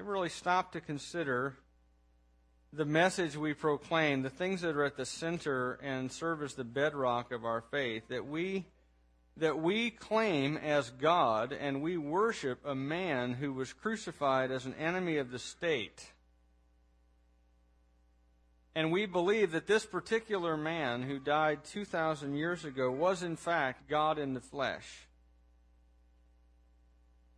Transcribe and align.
Ever 0.00 0.12
really 0.12 0.30
stop 0.30 0.72
to 0.72 0.80
consider 0.80 1.56
the 2.72 2.86
message 2.86 3.36
we 3.36 3.52
proclaim, 3.52 4.22
the 4.22 4.30
things 4.30 4.62
that 4.62 4.74
are 4.74 4.84
at 4.86 4.96
the 4.96 5.04
center 5.04 5.74
and 5.82 6.10
serve 6.10 6.42
as 6.42 6.54
the 6.54 6.64
bedrock 6.64 7.32
of 7.32 7.44
our 7.44 7.60
faith, 7.60 8.08
that 8.08 8.26
we 8.26 8.64
that 9.36 9.58
we 9.58 9.90
claim 9.90 10.56
as 10.56 10.88
God 10.88 11.52
and 11.52 11.82
we 11.82 11.98
worship 11.98 12.60
a 12.64 12.74
man 12.74 13.34
who 13.34 13.52
was 13.52 13.74
crucified 13.74 14.50
as 14.50 14.64
an 14.64 14.72
enemy 14.76 15.18
of 15.18 15.30
the 15.30 15.38
state. 15.38 16.12
And 18.74 18.90
we 18.90 19.04
believe 19.04 19.52
that 19.52 19.66
this 19.66 19.84
particular 19.84 20.56
man 20.56 21.02
who 21.02 21.18
died 21.18 21.62
2,000 21.64 22.34
years 22.36 22.64
ago 22.64 22.90
was 22.90 23.22
in 23.22 23.36
fact 23.36 23.86
God 23.86 24.18
in 24.18 24.32
the 24.32 24.40
flesh. 24.40 25.09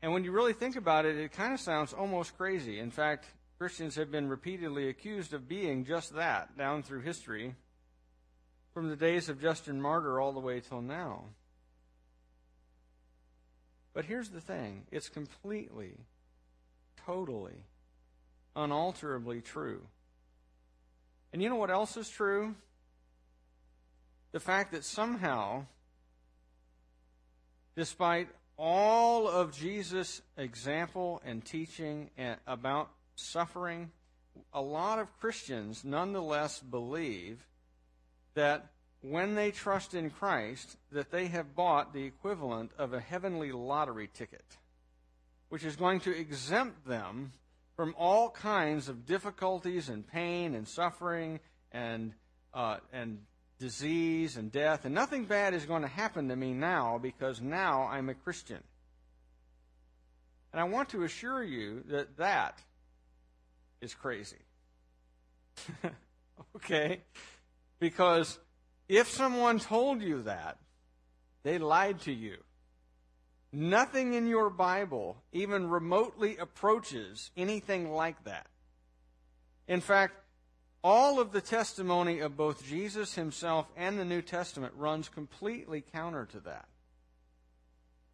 And 0.03 0.12
when 0.12 0.25
you 0.25 0.32
really 0.32 0.53
think 0.53 0.75
about 0.75 1.07
it, 1.07 1.16
it 1.16 1.32
kind 1.32 1.55
of 1.55 1.61
sounds 1.61 1.93
almost 1.93 2.36
crazy. 2.36 2.81
In 2.81 2.90
fact, 2.90 3.26
Christians 3.58 3.95
have 3.95 4.11
been 4.11 4.29
repeatedly 4.29 4.89
accused 4.89 5.32
of 5.32 5.49
being 5.49 5.85
just 5.85 6.14
that 6.17 6.59
down 6.59 6.82
through 6.82 7.03
history, 7.03 7.54
from 8.75 8.89
the 8.89 8.96
days 8.96 9.29
of 9.29 9.40
Justin 9.40 9.81
Martyr 9.81 10.21
all 10.21 10.32
the 10.32 10.40
way 10.40 10.59
till 10.59 10.82
now. 10.82 11.26
But 13.95 14.07
here's 14.07 14.31
the 14.31 14.40
thing 14.40 14.86
it's 14.90 15.09
completely, 15.09 15.93
totally, 17.07 17.64
unalterably 18.57 19.40
true. 19.40 19.82
And 21.32 21.40
you 21.40 21.48
know 21.48 21.57
what 21.57 21.71
else 21.71 21.96
is 21.96 22.09
true? 22.09 22.57
The 24.32 24.40
fact 24.40 24.73
that 24.73 24.84
somehow, 24.84 25.67
despite 27.76 28.29
all 28.62 29.29
of 29.29 29.52
Jesus' 29.52 30.22
example 30.36 31.20
and 31.25 31.44
teaching 31.44 32.11
about 32.47 32.91
suffering, 33.16 33.91
a 34.55 34.62
lot 34.62 35.00
of 35.00 35.19
Christians 35.19 35.84
nonetheless 35.84 36.61
believe 36.61 37.45
that 38.34 38.70
when 39.00 39.34
they 39.34 39.50
trust 39.50 39.95
in 39.95 40.11
Christ, 40.11 40.77
that 40.92 41.11
they 41.11 41.27
have 41.27 41.56
bought 41.56 41.92
the 41.92 42.05
equivalent 42.05 42.70
of 42.78 42.92
a 42.92 43.00
heavenly 43.00 43.50
lottery 43.50 44.09
ticket, 44.14 44.45
which 45.48 45.65
is 45.65 45.75
going 45.75 45.98
to 46.00 46.17
exempt 46.17 46.87
them 46.87 47.33
from 47.75 47.97
all 47.98 48.31
kinds 48.31 48.89
of 48.89 49.06
difficulties 49.06 49.89
and 49.89 50.06
pain 50.06 50.55
and 50.55 50.69
suffering 50.69 51.41
and 51.72 52.12
uh, 52.55 52.77
and 52.92 53.19
disease 53.63 54.37
and 54.37 54.51
death, 54.51 54.85
and 54.85 54.93
nothing 54.93 55.25
bad 55.25 55.55
is 55.55 55.65
going 55.67 55.83
to 55.83 55.89
happen 55.89 56.29
to 56.29 56.35
me 56.35 56.53
now 56.53 56.99
because 57.01 57.41
now 57.41 57.85
I'm 57.85 58.09
a 58.09 58.15
Christian. 58.15 58.59
And 60.53 60.61
I 60.61 60.65
want 60.65 60.89
to 60.91 61.05
assure 61.05 61.45
you 61.45 61.85
that 61.89 62.17
that 62.17 62.59
is 63.81 63.95
crazy. 63.95 64.43
okay? 66.57 67.03
Because 67.79 68.37
if 68.89 69.09
someone 69.09 69.61
told 69.61 70.03
you 70.03 70.23
that, 70.23 70.59
they 71.45 71.59
lied 71.59 72.01
to 72.01 72.13
you. 72.13 72.39
Nothing 73.53 74.15
in 74.15 74.27
your 74.27 74.51
Bible 74.51 75.23
even 75.33 75.69
remotely 75.69 76.37
approaches 76.37 77.31
anything 77.37 77.93
like 77.93 78.25
that. 78.25 78.49
In 79.69 79.81
fact, 79.81 80.15
all 80.83 81.20
of 81.20 81.33
the 81.33 81.41
testimony 81.41 82.19
of 82.20 82.36
both 82.36 82.66
Jesus 82.66 83.14
himself 83.14 83.66
and 83.77 83.98
the 83.98 84.05
New 84.05 84.22
Testament 84.22 84.72
runs 84.77 85.08
completely 85.08 85.80
counter 85.80 86.27
to 86.27 86.41
that. 86.41 86.66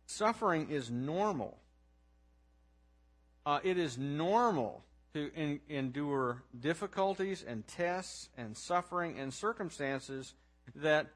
Suffering 0.06 0.68
is 0.70 0.90
normal. 0.90 1.58
Uh, 3.46 3.60
it 3.62 3.78
is 3.78 3.96
normal 3.96 4.84
to 5.14 5.58
endure 5.68 6.42
difficulties 6.58 7.44
and 7.46 7.66
tests 7.66 8.28
and 8.36 8.56
suffering 8.56 9.18
and 9.18 9.32
circumstances 9.32 10.34
that 10.74 11.06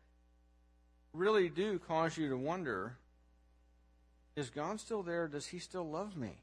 really 1.12 1.50
do 1.50 1.78
cause 1.78 2.16
you 2.16 2.30
to 2.30 2.36
wonder 2.36 2.96
is 4.34 4.48
God 4.48 4.80
still 4.80 5.02
there? 5.02 5.28
Does 5.28 5.46
He 5.46 5.58
still 5.58 5.88
love 5.88 6.16
me? 6.16 6.38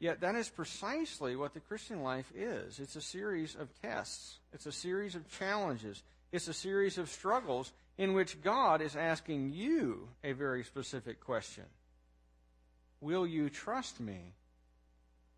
Yet 0.00 0.22
that 0.22 0.34
is 0.34 0.48
precisely 0.48 1.36
what 1.36 1.52
the 1.52 1.60
Christian 1.60 2.02
life 2.02 2.32
is. 2.34 2.80
It's 2.80 2.96
a 2.96 3.02
series 3.02 3.54
of 3.54 3.68
tests, 3.82 4.38
it's 4.52 4.64
a 4.64 4.72
series 4.72 5.14
of 5.14 5.30
challenges, 5.38 6.02
it's 6.32 6.48
a 6.48 6.54
series 6.54 6.96
of 6.96 7.10
struggles 7.10 7.70
in 7.98 8.14
which 8.14 8.40
God 8.42 8.80
is 8.80 8.96
asking 8.96 9.52
you 9.52 10.08
a 10.24 10.32
very 10.32 10.64
specific 10.64 11.20
question 11.20 11.64
Will 13.02 13.26
you 13.26 13.50
trust 13.50 14.00
me 14.00 14.32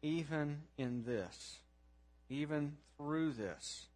even 0.00 0.58
in 0.78 1.02
this, 1.04 1.58
even 2.30 2.76
through 2.96 3.32
this? 3.32 3.86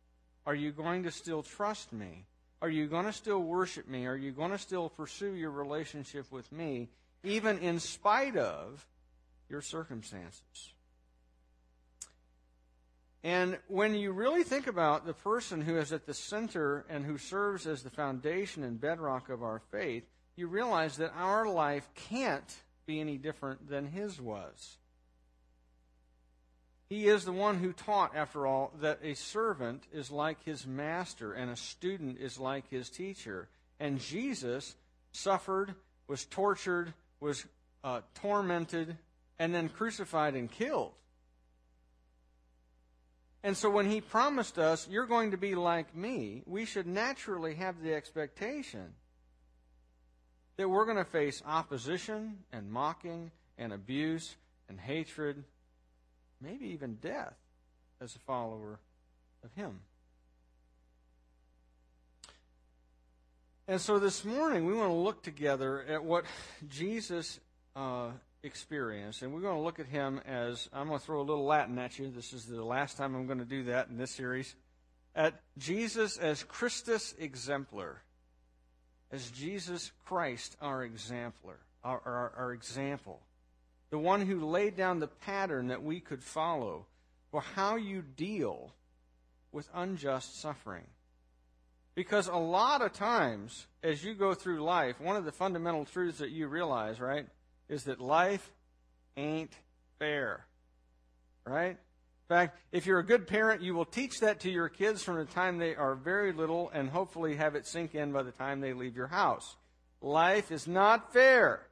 Are 0.46 0.54
you 0.54 0.72
going 0.72 1.04
to 1.04 1.12
still 1.12 1.44
trust 1.44 1.92
me? 1.92 2.24
Are 2.60 2.68
you 2.68 2.86
going 2.88 3.06
to 3.06 3.12
still 3.12 3.40
worship 3.40 3.88
me? 3.88 4.06
Are 4.06 4.16
you 4.16 4.32
going 4.32 4.50
to 4.50 4.58
still 4.58 4.88
pursue 4.88 5.34
your 5.34 5.50
relationship 5.50 6.30
with 6.32 6.50
me, 6.50 6.88
even 7.22 7.58
in 7.58 7.78
spite 7.78 8.36
of 8.36 8.84
your 9.48 9.62
circumstances? 9.62 10.72
And 13.22 13.58
when 13.66 13.96
you 13.96 14.12
really 14.12 14.44
think 14.44 14.68
about 14.68 15.04
the 15.04 15.12
person 15.12 15.60
who 15.60 15.78
is 15.78 15.92
at 15.92 16.06
the 16.06 16.14
center 16.14 16.84
and 16.88 17.04
who 17.04 17.18
serves 17.18 17.66
as 17.66 17.82
the 17.82 17.90
foundation 17.90 18.62
and 18.62 18.80
bedrock 18.80 19.30
of 19.30 19.42
our 19.42 19.60
faith, 19.72 20.04
you 20.36 20.46
realize 20.46 20.98
that 20.98 21.12
our 21.16 21.48
life 21.48 21.88
can't 21.94 22.54
be 22.86 23.00
any 23.00 23.16
different 23.16 23.68
than 23.68 23.86
his 23.86 24.20
was. 24.20 24.76
He 26.88 27.08
is 27.08 27.24
the 27.24 27.32
one 27.32 27.58
who 27.58 27.72
taught, 27.72 28.14
after 28.14 28.46
all, 28.46 28.72
that 28.80 29.00
a 29.02 29.14
servant 29.14 29.82
is 29.92 30.12
like 30.12 30.44
his 30.44 30.64
master 30.64 31.32
and 31.32 31.50
a 31.50 31.56
student 31.56 32.18
is 32.20 32.38
like 32.38 32.70
his 32.70 32.88
teacher. 32.88 33.48
And 33.80 34.00
Jesus 34.00 34.76
suffered, 35.10 35.74
was 36.06 36.24
tortured, 36.26 36.94
was 37.18 37.44
uh, 37.82 38.02
tormented, 38.14 38.96
and 39.38 39.54
then 39.54 39.68
crucified 39.68 40.34
and 40.34 40.50
killed. 40.50 40.92
And 43.42 43.56
so 43.56 43.70
when 43.70 43.90
he 43.90 44.00
promised 44.00 44.58
us, 44.58 44.88
You're 44.90 45.06
going 45.06 45.30
to 45.30 45.36
be 45.36 45.54
like 45.54 45.94
me, 45.94 46.42
we 46.46 46.64
should 46.64 46.86
naturally 46.86 47.54
have 47.54 47.82
the 47.82 47.94
expectation 47.94 48.94
that 50.56 50.68
we're 50.68 50.84
going 50.84 50.96
to 50.96 51.04
face 51.04 51.42
opposition 51.46 52.38
and 52.52 52.70
mocking 52.70 53.30
and 53.58 53.72
abuse 53.72 54.34
and 54.68 54.80
hatred 54.80 55.44
maybe 56.40 56.66
even 56.68 56.96
death 56.96 57.34
as 58.00 58.14
a 58.14 58.18
follower 58.20 58.78
of 59.44 59.52
Him. 59.54 59.80
And 63.68 63.80
so 63.80 63.98
this 63.98 64.24
morning, 64.24 64.64
we 64.64 64.74
want 64.74 64.90
to 64.90 64.94
look 64.94 65.22
together 65.22 65.84
at 65.88 66.04
what 66.04 66.24
Jesus 66.68 67.40
uh, 67.74 68.10
experienced. 68.46 69.22
And 69.22 69.34
we're 69.34 69.40
going 69.40 69.56
to 69.56 69.62
look 69.62 69.78
at 69.78 69.86
him 69.86 70.20
as 70.26 70.68
I'm 70.72 70.88
going 70.88 70.98
to 70.98 71.04
throw 71.04 71.20
a 71.20 71.22
little 71.22 71.44
Latin 71.44 71.78
at 71.78 71.98
you. 71.98 72.10
This 72.10 72.32
is 72.32 72.46
the 72.46 72.64
last 72.64 72.96
time 72.96 73.14
I'm 73.14 73.26
going 73.26 73.40
to 73.40 73.44
do 73.44 73.64
that 73.64 73.88
in 73.88 73.98
this 73.98 74.12
series. 74.12 74.54
At 75.14 75.34
Jesus 75.58 76.16
as 76.16 76.42
Christus 76.42 77.14
exemplar, 77.18 78.02
as 79.12 79.30
Jesus 79.30 79.92
Christ, 80.06 80.56
our 80.60 80.84
exemplar, 80.84 81.58
our, 81.84 82.00
our, 82.04 82.32
our 82.36 82.52
example 82.52 83.20
the 83.90 83.98
one 83.98 84.26
who 84.26 84.44
laid 84.44 84.76
down 84.76 84.98
the 84.98 85.06
pattern 85.06 85.68
that 85.68 85.82
we 85.82 86.00
could 86.00 86.22
follow 86.22 86.86
for 87.30 87.40
how 87.40 87.76
you 87.76 88.02
deal 88.02 88.74
with 89.52 89.68
unjust 89.74 90.40
suffering. 90.40 90.86
Because 91.94 92.28
a 92.28 92.36
lot 92.36 92.82
of 92.82 92.92
times, 92.92 93.66
as 93.82 94.04
you 94.04 94.14
go 94.14 94.34
through 94.34 94.62
life, 94.62 95.00
one 95.00 95.16
of 95.16 95.24
the 95.24 95.32
fundamental 95.32 95.84
truths 95.84 96.18
that 96.18 96.30
you 96.30 96.46
realize, 96.46 97.00
right, 97.00 97.26
is 97.68 97.84
that 97.84 98.00
life 98.00 98.50
ain't 99.16 99.52
fair. 99.98 100.46
Right? 101.44 101.70
In 101.70 102.28
fact, 102.28 102.58
if 102.72 102.86
you're 102.86 102.98
a 102.98 103.06
good 103.06 103.26
parent, 103.26 103.62
you 103.62 103.74
will 103.74 103.84
teach 103.84 104.20
that 104.20 104.40
to 104.40 104.50
your 104.50 104.68
kids 104.68 105.02
from 105.02 105.16
the 105.16 105.24
time 105.24 105.58
they 105.58 105.76
are 105.76 105.94
very 105.94 106.32
little 106.32 106.70
and 106.74 106.88
hopefully 106.90 107.36
have 107.36 107.54
it 107.54 107.66
sink 107.66 107.94
in 107.94 108.12
by 108.12 108.22
the 108.22 108.32
time 108.32 108.60
they 108.60 108.72
leave 108.72 108.96
your 108.96 109.06
house. 109.06 109.56
Life 110.00 110.50
is 110.50 110.66
not 110.66 111.12
fair 111.12 111.66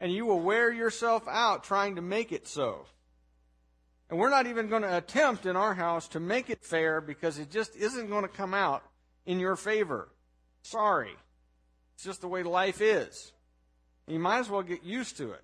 and 0.00 0.12
you 0.12 0.26
will 0.26 0.40
wear 0.40 0.72
yourself 0.72 1.26
out 1.28 1.64
trying 1.64 1.96
to 1.96 2.02
make 2.02 2.32
it 2.32 2.46
so. 2.46 2.86
And 4.10 4.18
we're 4.18 4.30
not 4.30 4.46
even 4.46 4.68
going 4.68 4.82
to 4.82 4.96
attempt 4.96 5.46
in 5.46 5.56
our 5.56 5.74
house 5.74 6.08
to 6.08 6.20
make 6.20 6.50
it 6.50 6.62
fair 6.62 7.00
because 7.00 7.38
it 7.38 7.50
just 7.50 7.74
isn't 7.74 8.10
going 8.10 8.22
to 8.22 8.28
come 8.28 8.54
out 8.54 8.82
in 9.24 9.40
your 9.40 9.56
favor. 9.56 10.08
Sorry. 10.62 11.16
It's 11.94 12.04
just 12.04 12.20
the 12.20 12.28
way 12.28 12.42
life 12.42 12.80
is. 12.80 13.32
You 14.06 14.18
might 14.18 14.40
as 14.40 14.50
well 14.50 14.62
get 14.62 14.84
used 14.84 15.16
to 15.16 15.32
it. 15.32 15.42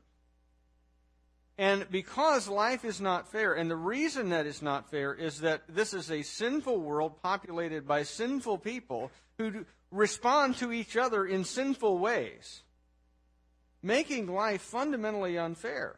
And 1.56 1.86
because 1.90 2.48
life 2.48 2.84
is 2.84 3.00
not 3.00 3.30
fair, 3.30 3.52
and 3.52 3.70
the 3.70 3.76
reason 3.76 4.30
that 4.30 4.46
it's 4.46 4.62
not 4.62 4.90
fair 4.90 5.12
is 5.12 5.40
that 5.40 5.62
this 5.68 5.92
is 5.92 6.10
a 6.10 6.22
sinful 6.22 6.80
world 6.80 7.22
populated 7.22 7.86
by 7.86 8.02
sinful 8.02 8.58
people 8.58 9.10
who 9.36 9.66
respond 9.90 10.56
to 10.56 10.72
each 10.72 10.96
other 10.96 11.26
in 11.26 11.44
sinful 11.44 11.98
ways. 11.98 12.62
making 13.82 14.26
life 14.26 14.60
fundamentally 14.60 15.38
unfair. 15.38 15.96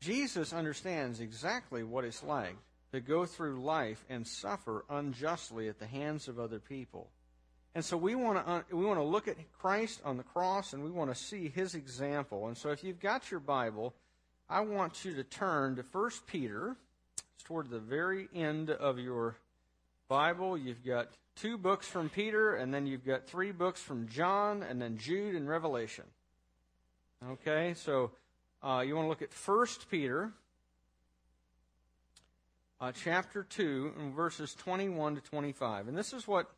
Jesus 0.00 0.52
understands 0.52 1.20
exactly 1.20 1.84
what 1.84 2.04
it's 2.04 2.22
like 2.22 2.56
to 2.92 3.00
go 3.00 3.26
through 3.26 3.62
life 3.62 4.04
and 4.08 4.26
suffer 4.26 4.84
unjustly 4.88 5.68
at 5.68 5.78
the 5.78 5.86
hands 5.86 6.26
of 6.26 6.40
other 6.40 6.58
people. 6.58 7.10
And 7.74 7.84
so 7.84 7.96
we 7.96 8.14
want 8.14 8.44
to 8.44 8.50
uh, 8.50 8.62
we 8.72 8.84
want 8.84 8.98
to 8.98 9.04
look 9.04 9.28
at 9.28 9.36
Christ 9.60 10.00
on 10.04 10.16
the 10.16 10.24
cross 10.24 10.72
and 10.72 10.82
we 10.82 10.90
want 10.90 11.14
to 11.14 11.20
see 11.20 11.48
his 11.48 11.74
example. 11.74 12.48
And 12.48 12.56
so 12.56 12.70
if 12.70 12.82
you've 12.82 12.98
got 12.98 13.30
your 13.30 13.40
Bible, 13.40 13.94
I 14.48 14.60
want 14.60 15.04
you 15.04 15.14
to 15.14 15.22
turn 15.22 15.76
to 15.76 15.84
1 15.92 16.10
Peter. 16.26 16.76
It's 17.34 17.44
toward 17.44 17.70
the 17.70 17.78
very 17.78 18.28
end 18.34 18.70
of 18.70 18.98
your 18.98 19.36
Bible. 20.08 20.58
You've 20.58 20.84
got 20.84 21.10
two 21.36 21.56
books 21.56 21.86
from 21.86 22.08
Peter 22.08 22.56
and 22.56 22.74
then 22.74 22.86
you've 22.86 23.06
got 23.06 23.28
three 23.28 23.52
books 23.52 23.80
from 23.80 24.08
John 24.08 24.64
and 24.64 24.82
then 24.82 24.98
Jude 24.98 25.36
and 25.36 25.48
Revelation. 25.48 26.04
Okay? 27.30 27.74
So 27.74 28.10
uh, 28.62 28.82
you 28.84 28.96
want 28.96 29.04
to 29.04 29.08
look 29.08 29.22
at 29.22 29.32
1 29.32 29.66
Peter 29.88 30.32
uh, 32.80 32.90
chapter 32.92 33.44
2 33.44 33.92
and 34.00 34.12
verses 34.12 34.54
21 34.54 35.14
to 35.14 35.20
25. 35.20 35.86
And 35.86 35.96
this 35.96 36.12
is 36.12 36.26
what 36.26 36.50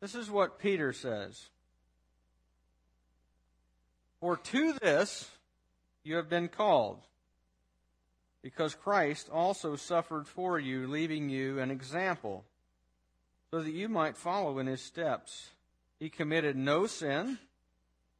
this 0.00 0.14
is 0.14 0.30
what 0.30 0.58
Peter 0.58 0.92
says. 0.92 1.48
For 4.20 4.36
to 4.36 4.72
this 4.74 5.30
you 6.02 6.16
have 6.16 6.28
been 6.28 6.48
called, 6.48 7.00
because 8.42 8.74
Christ 8.74 9.28
also 9.32 9.76
suffered 9.76 10.26
for 10.26 10.58
you, 10.58 10.86
leaving 10.86 11.28
you 11.28 11.58
an 11.58 11.70
example, 11.70 12.44
so 13.50 13.60
that 13.60 13.72
you 13.72 13.88
might 13.88 14.16
follow 14.16 14.58
in 14.58 14.66
his 14.66 14.80
steps. 14.80 15.50
He 15.98 16.08
committed 16.08 16.56
no 16.56 16.86
sin, 16.86 17.38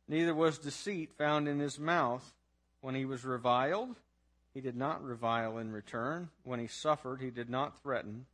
neither 0.08 0.34
was 0.34 0.58
deceit 0.58 1.12
found 1.16 1.46
in 1.46 1.58
his 1.58 1.78
mouth. 1.78 2.32
When 2.80 2.94
he 2.94 3.04
was 3.04 3.24
reviled, 3.24 3.96
he 4.54 4.60
did 4.60 4.76
not 4.76 5.02
revile 5.02 5.58
in 5.58 5.72
return. 5.72 6.30
When 6.44 6.60
he 6.60 6.66
suffered, 6.66 7.20
he 7.20 7.30
did 7.30 7.50
not 7.50 7.82
threaten, 7.82 8.26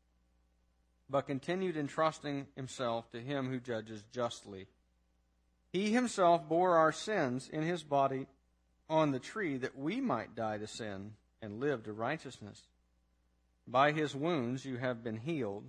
but 1.12 1.26
continued 1.26 1.76
entrusting 1.76 2.46
himself 2.56 3.08
to 3.12 3.20
him 3.20 3.50
who 3.50 3.60
judges 3.60 4.02
justly. 4.12 4.66
He 5.70 5.92
himself 5.92 6.48
bore 6.48 6.76
our 6.78 6.90
sins 6.90 7.50
in 7.52 7.62
his 7.62 7.82
body 7.82 8.26
on 8.88 9.12
the 9.12 9.18
tree 9.18 9.58
that 9.58 9.78
we 9.78 10.00
might 10.00 10.34
die 10.34 10.56
to 10.56 10.66
sin 10.66 11.12
and 11.42 11.60
live 11.60 11.84
to 11.84 11.92
righteousness. 11.92 12.62
By 13.68 13.92
his 13.92 14.14
wounds 14.14 14.64
you 14.64 14.78
have 14.78 15.04
been 15.04 15.18
healed. 15.18 15.64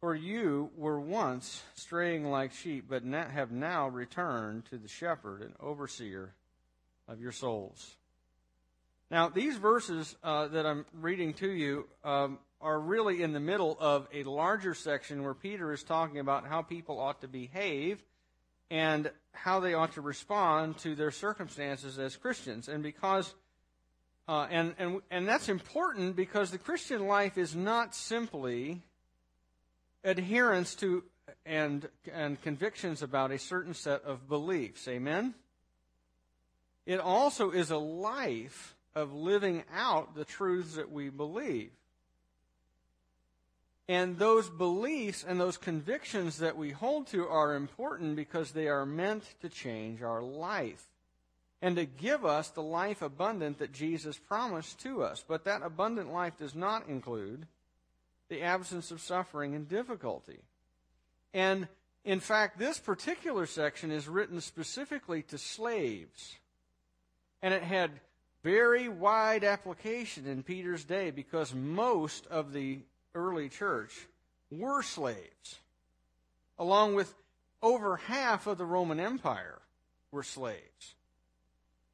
For 0.00 0.14
you 0.14 0.70
were 0.76 1.00
once 1.00 1.62
straying 1.74 2.30
like 2.30 2.52
sheep, 2.52 2.84
but 2.88 3.02
have 3.02 3.50
now 3.50 3.88
returned 3.88 4.66
to 4.66 4.76
the 4.76 4.88
shepherd 4.88 5.40
and 5.40 5.54
overseer 5.58 6.34
of 7.08 7.18
your 7.18 7.32
souls. 7.32 7.96
Now, 9.10 9.30
these 9.30 9.56
verses 9.56 10.16
uh, 10.22 10.48
that 10.48 10.66
I'm 10.66 10.84
reading 10.92 11.32
to 11.34 11.48
you 11.48 11.86
um, 12.04 12.38
are 12.60 12.78
really 12.78 13.22
in 13.22 13.32
the 13.32 13.40
middle 13.40 13.76
of 13.78 14.08
a 14.12 14.22
larger 14.24 14.74
section 14.74 15.22
where 15.22 15.34
Peter 15.34 15.72
is 15.72 15.82
talking 15.82 16.18
about 16.18 16.46
how 16.46 16.62
people 16.62 16.98
ought 16.98 17.20
to 17.20 17.28
behave 17.28 18.02
and 18.70 19.10
how 19.32 19.60
they 19.60 19.74
ought 19.74 19.92
to 19.92 20.00
respond 20.00 20.78
to 20.78 20.94
their 20.94 21.10
circumstances 21.10 21.98
as 21.98 22.16
Christians. 22.16 22.68
And 22.68 22.82
because, 22.82 23.32
uh, 24.28 24.46
and, 24.50 24.74
and, 24.78 25.00
and 25.10 25.28
that's 25.28 25.48
important 25.48 26.16
because 26.16 26.50
the 26.50 26.58
Christian 26.58 27.06
life 27.06 27.38
is 27.38 27.54
not 27.54 27.94
simply 27.94 28.82
adherence 30.02 30.74
to 30.76 31.04
and, 31.44 31.88
and 32.12 32.40
convictions 32.42 33.02
about 33.02 33.30
a 33.32 33.38
certain 33.38 33.74
set 33.74 34.04
of 34.04 34.28
beliefs. 34.28 34.86
Amen? 34.88 35.34
It 36.86 37.00
also 37.00 37.50
is 37.50 37.70
a 37.70 37.78
life 37.78 38.76
of 38.94 39.12
living 39.12 39.64
out 39.74 40.14
the 40.14 40.24
truths 40.24 40.76
that 40.76 40.90
we 40.90 41.08
believe. 41.08 41.70
And 43.88 44.18
those 44.18 44.48
beliefs 44.48 45.24
and 45.26 45.40
those 45.40 45.56
convictions 45.56 46.38
that 46.38 46.56
we 46.56 46.70
hold 46.70 47.06
to 47.08 47.28
are 47.28 47.54
important 47.54 48.16
because 48.16 48.50
they 48.50 48.66
are 48.66 48.84
meant 48.84 49.22
to 49.42 49.48
change 49.48 50.02
our 50.02 50.22
life 50.22 50.84
and 51.62 51.76
to 51.76 51.84
give 51.84 52.24
us 52.24 52.50
the 52.50 52.62
life 52.62 53.00
abundant 53.00 53.58
that 53.58 53.72
Jesus 53.72 54.18
promised 54.18 54.80
to 54.80 55.02
us. 55.02 55.24
But 55.26 55.44
that 55.44 55.62
abundant 55.62 56.12
life 56.12 56.36
does 56.38 56.54
not 56.54 56.88
include 56.88 57.46
the 58.28 58.42
absence 58.42 58.90
of 58.90 59.00
suffering 59.00 59.54
and 59.54 59.68
difficulty. 59.68 60.40
And 61.32 61.68
in 62.04 62.20
fact, 62.20 62.58
this 62.58 62.78
particular 62.78 63.46
section 63.46 63.90
is 63.90 64.08
written 64.08 64.40
specifically 64.40 65.22
to 65.22 65.38
slaves. 65.38 66.36
And 67.40 67.54
it 67.54 67.62
had 67.62 67.90
very 68.42 68.88
wide 68.88 69.44
application 69.44 70.26
in 70.26 70.42
Peter's 70.42 70.84
day 70.84 71.10
because 71.10 71.54
most 71.54 72.26
of 72.28 72.52
the 72.52 72.80
early 73.16 73.48
church 73.48 74.06
were 74.50 74.82
slaves, 74.82 75.58
along 76.58 76.94
with 76.94 77.12
over 77.62 77.96
half 77.96 78.46
of 78.46 78.58
the 78.58 78.64
Roman 78.64 79.00
Empire 79.00 79.60
were 80.12 80.22
slaves. 80.22 80.94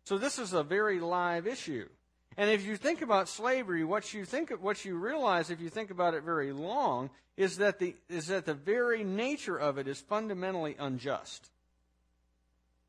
So 0.04 0.18
this 0.18 0.38
is 0.38 0.52
a 0.52 0.62
very 0.62 1.00
live 1.00 1.46
issue. 1.46 1.88
And 2.36 2.50
if 2.50 2.64
you 2.66 2.76
think 2.76 3.02
about 3.02 3.28
slavery, 3.28 3.84
what 3.84 4.12
you 4.12 4.24
think 4.24 4.50
what 4.50 4.84
you 4.84 4.96
realize 4.96 5.50
if 5.50 5.60
you 5.60 5.68
think 5.68 5.90
about 5.90 6.14
it 6.14 6.22
very 6.22 6.52
long 6.52 7.10
is 7.36 7.58
that 7.58 7.78
the 7.78 7.94
is 8.08 8.26
that 8.28 8.46
the 8.46 8.54
very 8.54 9.04
nature 9.04 9.56
of 9.56 9.78
it 9.78 9.86
is 9.86 10.00
fundamentally 10.00 10.76
unjust. 10.78 11.50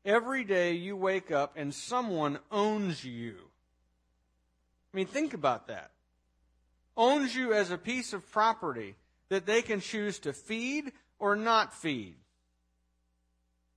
Every 0.04 0.44
day 0.44 0.72
you 0.72 0.96
wake 0.96 1.30
up 1.30 1.54
and 1.56 1.74
someone 1.74 2.38
owns 2.50 3.04
you. 3.04 3.36
I 4.92 4.96
mean, 4.96 5.06
think 5.06 5.34
about 5.34 5.68
that. 5.68 5.90
Owns 6.96 7.34
you 7.34 7.52
as 7.52 7.70
a 7.70 7.78
piece 7.78 8.12
of 8.12 8.30
property 8.30 8.94
that 9.28 9.46
they 9.46 9.62
can 9.62 9.80
choose 9.80 10.18
to 10.20 10.32
feed 10.32 10.92
or 11.18 11.34
not 11.36 11.74
feed, 11.74 12.16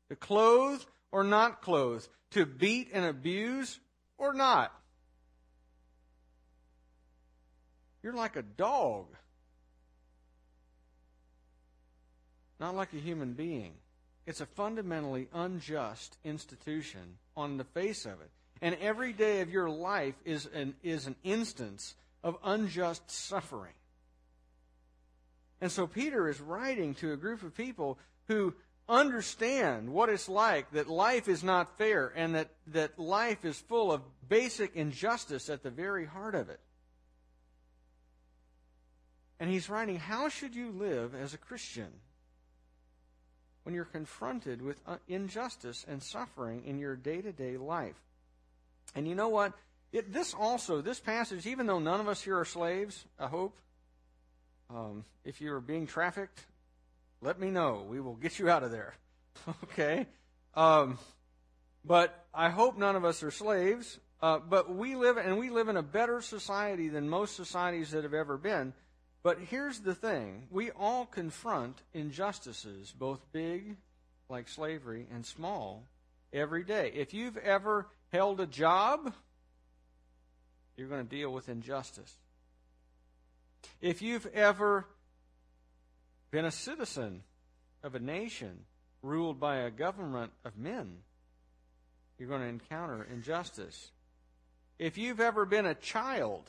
to 0.09 0.15
clothe 0.15 0.81
or 1.11 1.23
not 1.23 1.61
clothe, 1.61 2.05
to 2.31 2.45
beat 2.45 2.89
and 2.93 3.05
abuse 3.05 3.79
or 4.17 4.33
not. 4.33 4.71
You're 8.03 8.13
like 8.13 8.35
a 8.35 8.41
dog, 8.41 9.07
not 12.59 12.75
like 12.75 12.93
a 12.93 12.97
human 12.97 13.33
being. 13.33 13.73
It's 14.25 14.41
a 14.41 14.45
fundamentally 14.45 15.29
unjust 15.33 16.17
institution 16.23 17.17
on 17.35 17.57
the 17.57 17.63
face 17.63 18.05
of 18.05 18.19
it. 18.21 18.29
And 18.61 18.75
every 18.81 19.13
day 19.13 19.41
of 19.41 19.49
your 19.49 19.69
life 19.69 20.15
is 20.25 20.47
an, 20.53 20.75
is 20.83 21.07
an 21.07 21.15
instance 21.23 21.95
of 22.23 22.37
unjust 22.43 23.09
suffering. 23.09 23.73
And 25.61 25.71
so 25.71 25.87
Peter 25.87 26.29
is 26.29 26.39
writing 26.39 26.93
to 26.95 27.13
a 27.13 27.17
group 27.17 27.43
of 27.43 27.55
people 27.55 27.97
who 28.27 28.53
understand 28.89 29.89
what 29.89 30.09
it's 30.09 30.29
like 30.29 30.71
that 30.71 30.87
life 30.87 31.27
is 31.27 31.43
not 31.43 31.77
fair 31.77 32.11
and 32.15 32.35
that, 32.35 32.49
that 32.67 32.97
life 32.97 33.43
is 33.43 33.57
full 33.57 33.91
of 33.91 34.01
basic 34.29 34.75
injustice 34.75 35.49
at 35.49 35.63
the 35.63 35.69
very 35.69 36.05
heart 36.05 36.35
of 36.35 36.49
it. 36.49 36.59
And 39.39 39.49
he's 39.49 39.69
writing, 39.69 39.97
How 39.97 40.29
should 40.29 40.55
you 40.55 40.71
live 40.71 41.13
as 41.13 41.33
a 41.33 41.37
Christian 41.37 41.91
when 43.63 43.75
you're 43.75 43.85
confronted 43.85 44.61
with 44.61 44.79
uh, 44.87 44.97
injustice 45.07 45.85
and 45.87 46.01
suffering 46.01 46.63
in 46.65 46.79
your 46.79 46.95
day 46.95 47.21
to 47.21 47.31
day 47.31 47.57
life? 47.57 48.01
And 48.95 49.07
you 49.07 49.15
know 49.15 49.29
what? 49.29 49.53
It, 49.91 50.11
this 50.11 50.33
also, 50.33 50.81
this 50.81 50.99
passage, 50.99 51.45
even 51.45 51.65
though 51.65 51.79
none 51.79 51.99
of 51.99 52.07
us 52.07 52.21
here 52.21 52.37
are 52.37 52.45
slaves, 52.45 53.05
I 53.19 53.27
hope, 53.27 53.57
um, 54.69 55.05
if 55.23 55.39
you 55.39 55.53
are 55.53 55.61
being 55.61 55.87
trafficked, 55.87 56.45
let 57.21 57.39
me 57.39 57.49
know. 57.49 57.85
We 57.89 57.99
will 57.99 58.15
get 58.15 58.37
you 58.37 58.49
out 58.49 58.63
of 58.63 58.71
there. 58.71 58.93
okay? 59.63 60.07
Um, 60.55 60.99
but 61.85 62.25
I 62.33 62.49
hope 62.49 62.77
none 62.77 62.95
of 62.95 63.05
us 63.05 63.23
are 63.23 63.31
slaves. 63.31 63.99
Uh, 64.21 64.39
but 64.39 64.73
we 64.73 64.95
live, 64.95 65.17
and 65.17 65.37
we 65.37 65.49
live 65.49 65.69
in 65.69 65.77
a 65.77 65.83
better 65.83 66.21
society 66.21 66.89
than 66.89 67.07
most 67.07 67.35
societies 67.35 67.91
that 67.91 68.03
have 68.03 68.15
ever 68.15 68.37
been. 68.37 68.73
But 69.23 69.39
here's 69.39 69.79
the 69.79 69.93
thing 69.93 70.47
we 70.49 70.71
all 70.71 71.05
confront 71.05 71.81
injustices, 71.93 72.91
both 72.97 73.19
big, 73.31 73.77
like 74.29 74.47
slavery, 74.47 75.07
and 75.13 75.25
small, 75.25 75.83
every 76.33 76.63
day. 76.63 76.91
If 76.95 77.13
you've 77.13 77.37
ever 77.37 77.87
held 78.11 78.39
a 78.39 78.47
job, 78.47 79.13
you're 80.77 80.87
going 80.87 81.03
to 81.03 81.09
deal 81.09 81.33
with 81.33 81.49
injustice. 81.49 82.13
If 83.81 84.01
you've 84.01 84.27
ever 84.27 84.85
been 86.29 86.45
a 86.45 86.51
citizen 86.51 87.23
of 87.83 87.95
a 87.95 87.99
nation 87.99 88.59
ruled 89.01 89.39
by 89.39 89.57
a 89.57 89.71
government 89.71 90.31
of 90.45 90.55
men, 90.57 90.99
you're 92.17 92.29
going 92.29 92.41
to 92.41 92.47
encounter 92.47 93.07
injustice. 93.11 93.91
If 94.77 94.97
you've 94.97 95.19
ever 95.19 95.45
been 95.45 95.65
a 95.65 95.73
child, 95.73 96.47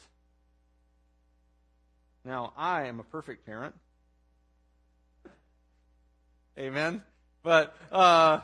now 2.24 2.52
I 2.56 2.86
am 2.86 3.00
a 3.00 3.04
perfect 3.04 3.46
parent. 3.46 3.74
Amen. 6.58 7.02
but 7.42 7.74
uh, 7.92 8.40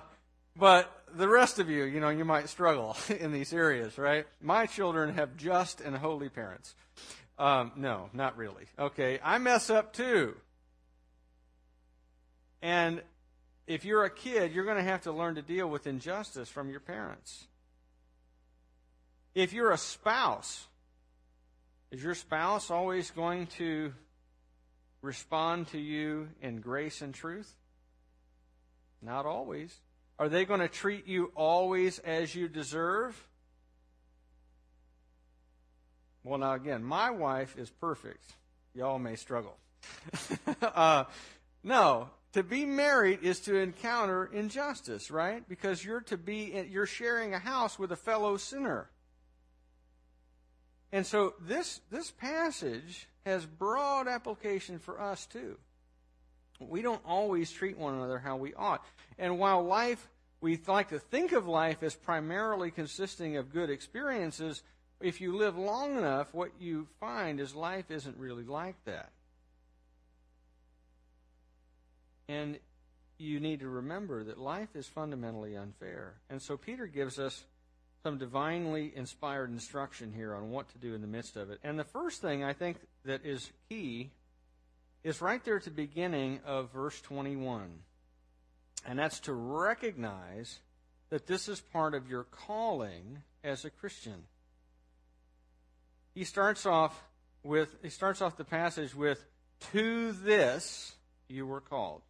but 0.56 0.90
the 1.14 1.28
rest 1.28 1.58
of 1.58 1.70
you, 1.70 1.84
you 1.84 2.00
know, 2.00 2.08
you 2.08 2.24
might 2.24 2.48
struggle 2.48 2.96
in 3.20 3.32
these 3.32 3.52
areas, 3.52 3.98
right? 3.98 4.26
My 4.40 4.66
children 4.66 5.14
have 5.14 5.36
just 5.36 5.80
and 5.80 5.96
holy 5.96 6.28
parents. 6.28 6.74
Um, 7.38 7.72
no, 7.76 8.08
not 8.12 8.36
really. 8.36 8.66
Okay, 8.78 9.18
I 9.22 9.38
mess 9.38 9.70
up 9.70 9.92
too. 9.92 10.36
And 12.62 13.02
if 13.66 13.84
you're 13.84 14.04
a 14.04 14.10
kid, 14.10 14.52
you're 14.52 14.64
going 14.64 14.76
to 14.76 14.82
have 14.82 15.02
to 15.02 15.12
learn 15.12 15.34
to 15.34 15.42
deal 15.42 15.68
with 15.68 15.86
injustice 15.86 16.48
from 16.48 16.70
your 16.70 16.80
parents. 16.80 17.46
If 19.34 19.52
you're 19.52 19.72
a 19.72 19.78
spouse, 19.78 20.66
is 21.90 22.02
your 22.02 22.14
spouse 22.14 22.70
always 22.70 23.10
going 23.10 23.48
to 23.58 23.92
respond 25.02 25.68
to 25.68 25.78
you 25.78 26.28
in 26.40 26.60
grace 26.60 27.02
and 27.02 27.12
truth? 27.12 27.52
Not 29.02 29.26
always. 29.26 29.74
Are 30.18 30.28
they 30.28 30.44
going 30.44 30.60
to 30.60 30.68
treat 30.68 31.06
you 31.06 31.32
always 31.34 31.98
as 31.98 32.34
you 32.34 32.48
deserve? 32.48 33.20
Well, 36.22 36.38
now 36.38 36.54
again, 36.54 36.82
my 36.84 37.10
wife 37.10 37.56
is 37.58 37.68
perfect. 37.68 38.24
Y'all 38.74 38.98
may 38.98 39.16
struggle. 39.16 39.56
uh, 40.62 41.04
no, 41.62 42.08
to 42.32 42.42
be 42.42 42.64
married 42.64 43.20
is 43.22 43.40
to 43.40 43.56
encounter 43.56 44.26
injustice, 44.26 45.10
right? 45.10 45.46
Because 45.48 45.84
you're 45.84 46.00
to 46.02 46.16
be 46.16 46.66
you're 46.70 46.86
sharing 46.86 47.34
a 47.34 47.38
house 47.38 47.78
with 47.78 47.92
a 47.92 47.96
fellow 47.96 48.36
sinner. 48.36 48.90
And 50.92 51.04
so 51.06 51.34
this 51.40 51.80
this 51.90 52.10
passage 52.10 53.08
has 53.26 53.44
broad 53.46 54.08
application 54.08 54.78
for 54.78 55.00
us 55.00 55.26
too. 55.26 55.58
We 56.60 56.82
don't 56.82 57.02
always 57.04 57.50
treat 57.50 57.76
one 57.76 57.94
another 57.94 58.18
how 58.18 58.36
we 58.36 58.54
ought. 58.54 58.84
And 59.18 59.38
while 59.38 59.64
life 59.64 60.08
we 60.40 60.60
like 60.66 60.90
to 60.90 60.98
think 60.98 61.32
of 61.32 61.46
life 61.46 61.82
as 61.82 61.94
primarily 61.94 62.70
consisting 62.70 63.36
of 63.36 63.52
good 63.52 63.70
experiences, 63.70 64.62
if 65.00 65.20
you 65.20 65.36
live 65.36 65.56
long 65.56 65.96
enough, 65.96 66.32
what 66.34 66.50
you 66.60 66.86
find 67.00 67.40
is 67.40 67.54
life 67.54 67.90
isn't 67.90 68.16
really 68.18 68.44
like 68.44 68.76
that. 68.84 69.10
And 72.28 72.58
you 73.18 73.40
need 73.40 73.60
to 73.60 73.68
remember 73.68 74.24
that 74.24 74.38
life 74.38 74.74
is 74.74 74.86
fundamentally 74.86 75.56
unfair. 75.56 76.14
And 76.28 76.40
so 76.42 76.56
Peter 76.56 76.86
gives 76.86 77.18
us 77.18 77.44
some 78.02 78.18
divinely 78.18 78.92
inspired 78.94 79.50
instruction 79.50 80.12
here 80.12 80.34
on 80.34 80.50
what 80.50 80.68
to 80.70 80.78
do 80.78 80.94
in 80.94 81.00
the 81.00 81.06
midst 81.06 81.36
of 81.36 81.50
it. 81.50 81.58
And 81.64 81.78
the 81.78 81.84
first 81.84 82.20
thing 82.20 82.44
I 82.44 82.52
think 82.52 82.76
that 83.04 83.24
is 83.24 83.50
key 83.70 84.10
is 85.04 85.20
right 85.20 85.44
there 85.44 85.56
at 85.56 85.64
the 85.64 85.70
beginning 85.70 86.40
of 86.44 86.72
verse 86.72 87.00
21. 87.02 87.78
And 88.84 88.98
that's 88.98 89.20
to 89.20 89.32
recognize 89.32 90.58
that 91.10 91.26
this 91.26 91.48
is 91.48 91.60
part 91.60 91.94
of 91.94 92.08
your 92.08 92.24
calling 92.24 93.22
as 93.44 93.64
a 93.64 93.70
Christian 93.70 94.24
he 96.14 96.24
starts 96.24 96.64
off 96.64 97.02
with 97.42 97.68
he 97.82 97.90
starts 97.90 98.22
off 98.22 98.36
the 98.36 98.44
passage 98.44 98.94
with 98.94 99.24
to 99.72 100.12
this 100.12 100.94
you 101.28 101.46
were 101.46 101.60
called. 101.60 102.02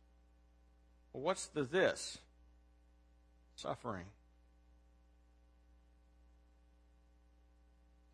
Well, 1.13 1.23
what's 1.23 1.47
the 1.47 1.63
this? 1.63 2.19
Suffering. 3.57 4.05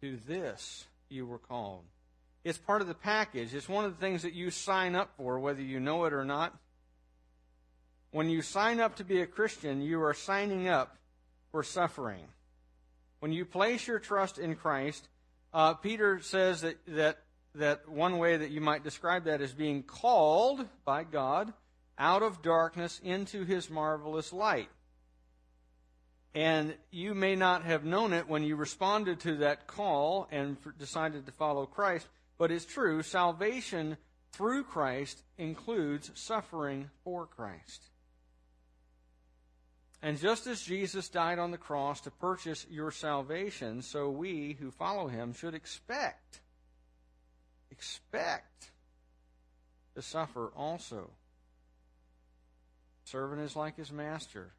To 0.02 0.16
this 0.26 0.84
you 1.08 1.26
were 1.26 1.38
called. 1.38 1.84
It's 2.42 2.58
part 2.58 2.80
of 2.80 2.88
the 2.88 2.94
package. 2.94 3.54
It's 3.54 3.68
one 3.68 3.84
of 3.84 3.94
the 3.94 4.00
things 4.00 4.22
that 4.22 4.32
you 4.32 4.50
sign 4.50 4.94
up 4.94 5.10
for, 5.16 5.38
whether 5.38 5.62
you 5.62 5.80
know 5.80 6.04
it 6.04 6.12
or 6.12 6.24
not. 6.24 6.56
When 8.12 8.30
you 8.30 8.42
sign 8.42 8.80
up 8.80 8.96
to 8.96 9.04
be 9.04 9.20
a 9.20 9.26
Christian, 9.26 9.82
you 9.82 10.02
are 10.02 10.14
signing 10.14 10.68
up 10.68 10.96
for 11.52 11.62
suffering. 11.62 12.24
When 13.20 13.32
you 13.32 13.44
place 13.44 13.86
your 13.86 13.98
trust 13.98 14.38
in 14.38 14.56
Christ, 14.56 15.08
uh, 15.52 15.74
Peter 15.74 16.20
says 16.20 16.62
that, 16.62 16.78
that, 16.86 17.18
that 17.54 17.88
one 17.88 18.18
way 18.18 18.36
that 18.36 18.50
you 18.50 18.60
might 18.60 18.84
describe 18.84 19.24
that 19.24 19.40
is 19.40 19.52
being 19.52 19.82
called 19.82 20.66
by 20.84 21.04
God 21.04 21.52
out 21.98 22.22
of 22.22 22.40
darkness 22.40 23.00
into 23.04 23.44
his 23.44 23.68
marvelous 23.68 24.32
light. 24.32 24.70
And 26.34 26.74
you 26.90 27.14
may 27.14 27.34
not 27.34 27.64
have 27.64 27.84
known 27.84 28.12
it 28.12 28.28
when 28.28 28.44
you 28.44 28.56
responded 28.56 29.20
to 29.20 29.36
that 29.38 29.66
call 29.66 30.28
and 30.30 30.56
decided 30.78 31.26
to 31.26 31.32
follow 31.32 31.66
Christ, 31.66 32.08
but 32.40 32.50
it's 32.50 32.64
true. 32.64 33.02
Salvation 33.02 33.98
through 34.32 34.64
Christ 34.64 35.22
includes 35.36 36.10
suffering 36.14 36.88
for 37.04 37.26
Christ. 37.26 37.82
And 40.02 40.18
just 40.18 40.46
as 40.46 40.62
Jesus 40.62 41.10
died 41.10 41.38
on 41.38 41.50
the 41.50 41.58
cross 41.58 42.00
to 42.00 42.10
purchase 42.10 42.66
your 42.70 42.92
salvation, 42.92 43.82
so 43.82 44.08
we 44.08 44.56
who 44.58 44.70
follow 44.70 45.06
him 45.06 45.34
should 45.34 45.54
expect, 45.54 46.40
expect 47.70 48.70
to 49.94 50.00
suffer 50.00 50.50
also. 50.56 51.10
A 53.04 53.08
Servant 53.10 53.42
is 53.42 53.54
like 53.54 53.76
his 53.76 53.92
master, 53.92 54.54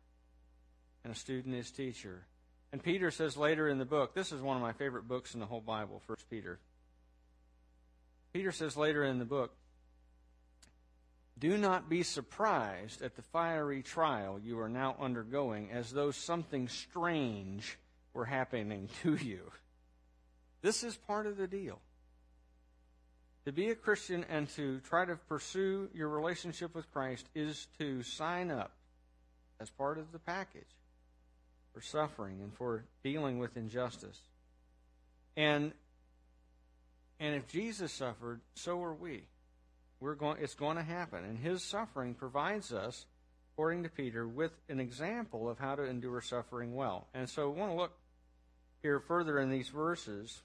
and 1.03 1.11
a 1.11 1.17
student 1.17 1.55
is 1.55 1.71
teacher. 1.71 2.27
And 2.71 2.83
Peter 2.83 3.09
says 3.09 3.37
later 3.37 3.67
in 3.67 3.79
the 3.79 3.85
book, 3.85 4.13
this 4.13 4.31
is 4.31 4.39
one 4.39 4.55
of 4.55 4.61
my 4.61 4.73
favorite 4.73 5.07
books 5.07 5.33
in 5.33 5.39
the 5.39 5.47
whole 5.47 5.61
Bible, 5.61 5.99
First 6.05 6.29
Peter. 6.29 6.59
Peter 8.33 8.51
says 8.51 8.77
later 8.77 9.03
in 9.03 9.19
the 9.19 9.25
book, 9.25 9.53
do 11.37 11.57
not 11.57 11.89
be 11.89 12.03
surprised 12.03 13.01
at 13.01 13.15
the 13.15 13.21
fiery 13.21 13.81
trial 13.81 14.39
you 14.39 14.59
are 14.59 14.69
now 14.69 14.95
undergoing 14.99 15.71
as 15.71 15.91
though 15.91 16.11
something 16.11 16.67
strange 16.67 17.77
were 18.13 18.25
happening 18.25 18.89
to 19.01 19.15
you. 19.15 19.51
This 20.61 20.83
is 20.83 20.95
part 20.95 21.25
of 21.25 21.37
the 21.37 21.47
deal. 21.47 21.79
To 23.45 23.51
be 23.51 23.71
a 23.71 23.75
Christian 23.75 24.23
and 24.29 24.47
to 24.49 24.79
try 24.81 25.03
to 25.03 25.15
pursue 25.15 25.89
your 25.95 26.09
relationship 26.09 26.75
with 26.75 26.91
Christ 26.93 27.27
is 27.33 27.67
to 27.79 28.03
sign 28.03 28.51
up 28.51 28.71
as 29.59 29.71
part 29.71 29.97
of 29.97 30.11
the 30.11 30.19
package 30.19 30.77
for 31.73 31.81
suffering 31.81 32.41
and 32.41 32.53
for 32.53 32.83
dealing 33.03 33.39
with 33.39 33.57
injustice. 33.57 34.19
And 35.35 35.73
and 37.21 37.35
if 37.35 37.47
Jesus 37.47 37.93
suffered, 37.93 38.41
so 38.55 38.81
are 38.83 38.95
we. 38.95 39.21
We're 39.99 40.15
going, 40.15 40.39
it's 40.41 40.55
going 40.55 40.77
to 40.77 40.83
happen. 40.83 41.23
And 41.23 41.37
his 41.37 41.63
suffering 41.63 42.15
provides 42.15 42.73
us, 42.73 43.05
according 43.53 43.83
to 43.83 43.89
Peter, 43.89 44.27
with 44.27 44.51
an 44.67 44.79
example 44.79 45.47
of 45.47 45.59
how 45.59 45.75
to 45.75 45.83
endure 45.83 46.19
suffering 46.21 46.73
well. 46.73 47.07
And 47.13 47.29
so 47.29 47.51
we 47.51 47.59
want 47.59 47.73
to 47.73 47.77
look 47.77 47.91
here 48.81 48.99
further 48.99 49.39
in 49.39 49.51
these 49.51 49.69
verses. 49.69 50.41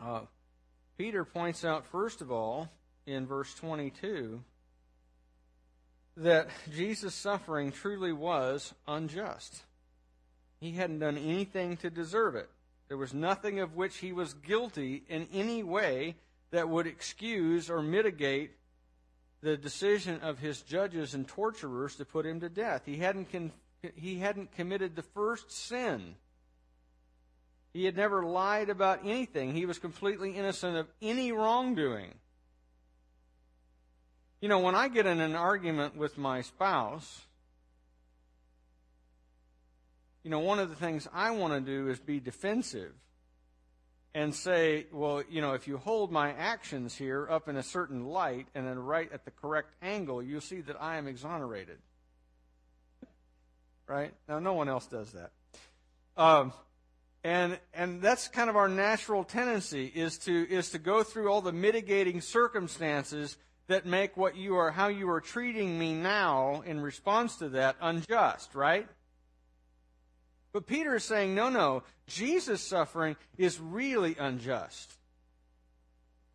Uh, 0.00 0.22
Peter 0.98 1.24
points 1.24 1.64
out, 1.64 1.86
first 1.86 2.20
of 2.20 2.32
all, 2.32 2.68
in 3.06 3.24
verse 3.24 3.54
22, 3.54 4.42
that 6.16 6.48
Jesus' 6.74 7.14
suffering 7.14 7.70
truly 7.70 8.12
was 8.12 8.74
unjust. 8.88 9.62
He 10.58 10.72
hadn't 10.72 10.98
done 10.98 11.16
anything 11.16 11.76
to 11.76 11.90
deserve 11.90 12.34
it. 12.34 12.50
There 12.88 12.96
was 12.96 13.12
nothing 13.12 13.58
of 13.60 13.74
which 13.74 13.96
he 13.98 14.12
was 14.12 14.34
guilty 14.34 15.04
in 15.08 15.28
any 15.32 15.62
way 15.62 16.16
that 16.50 16.68
would 16.68 16.86
excuse 16.86 17.68
or 17.68 17.82
mitigate 17.82 18.52
the 19.42 19.56
decision 19.56 20.20
of 20.20 20.38
his 20.38 20.62
judges 20.62 21.14
and 21.14 21.26
torturers 21.26 21.96
to 21.96 22.04
put 22.04 22.26
him 22.26 22.40
to 22.40 22.48
death. 22.48 22.82
He 22.86 22.96
hadn't, 22.96 23.30
con- 23.30 23.52
he 23.94 24.18
hadn't 24.18 24.52
committed 24.52 24.94
the 24.94 25.02
first 25.02 25.50
sin. 25.50 26.14
He 27.72 27.84
had 27.84 27.96
never 27.96 28.24
lied 28.24 28.70
about 28.70 29.04
anything. 29.04 29.52
He 29.52 29.66
was 29.66 29.78
completely 29.78 30.30
innocent 30.30 30.76
of 30.76 30.86
any 31.02 31.32
wrongdoing. 31.32 32.14
You 34.40 34.48
know, 34.48 34.60
when 34.60 34.74
I 34.74 34.88
get 34.88 35.06
in 35.06 35.20
an 35.20 35.34
argument 35.34 35.96
with 35.96 36.16
my 36.16 36.42
spouse, 36.42 37.22
you 40.26 40.30
know, 40.30 40.40
one 40.40 40.58
of 40.58 40.68
the 40.68 40.74
things 40.74 41.06
I 41.14 41.30
want 41.30 41.52
to 41.52 41.60
do 41.60 41.88
is 41.88 42.00
be 42.00 42.18
defensive 42.18 42.90
and 44.12 44.34
say, 44.34 44.86
well, 44.90 45.22
you 45.30 45.40
know, 45.40 45.52
if 45.52 45.68
you 45.68 45.78
hold 45.78 46.10
my 46.10 46.32
actions 46.32 46.96
here 46.96 47.28
up 47.30 47.48
in 47.48 47.56
a 47.56 47.62
certain 47.62 48.06
light 48.06 48.48
and 48.52 48.66
then 48.66 48.76
right 48.76 49.08
at 49.12 49.24
the 49.24 49.30
correct 49.30 49.70
angle, 49.82 50.20
you'll 50.20 50.40
see 50.40 50.62
that 50.62 50.82
I 50.82 50.96
am 50.96 51.06
exonerated. 51.06 51.78
Right? 53.86 54.12
Now, 54.28 54.40
no 54.40 54.54
one 54.54 54.68
else 54.68 54.86
does 54.86 55.12
that. 55.12 55.30
Um, 56.16 56.52
and 57.22 57.60
and 57.72 58.02
that's 58.02 58.26
kind 58.26 58.50
of 58.50 58.56
our 58.56 58.68
natural 58.68 59.22
tendency 59.22 59.86
is 59.86 60.18
to 60.18 60.32
is 60.50 60.70
to 60.70 60.80
go 60.80 61.04
through 61.04 61.30
all 61.30 61.40
the 61.40 61.52
mitigating 61.52 62.20
circumstances 62.20 63.36
that 63.68 63.86
make 63.86 64.16
what 64.16 64.36
you 64.36 64.56
are 64.56 64.72
how 64.72 64.88
you 64.88 65.08
are 65.08 65.20
treating 65.20 65.78
me 65.78 65.94
now 65.94 66.64
in 66.66 66.80
response 66.80 67.36
to 67.36 67.50
that 67.50 67.76
unjust, 67.80 68.56
right? 68.56 68.88
But 70.56 70.66
Peter 70.66 70.94
is 70.94 71.04
saying, 71.04 71.34
no, 71.34 71.50
no, 71.50 71.82
Jesus' 72.06 72.66
suffering 72.66 73.16
is 73.36 73.60
really 73.60 74.16
unjust. 74.18 74.90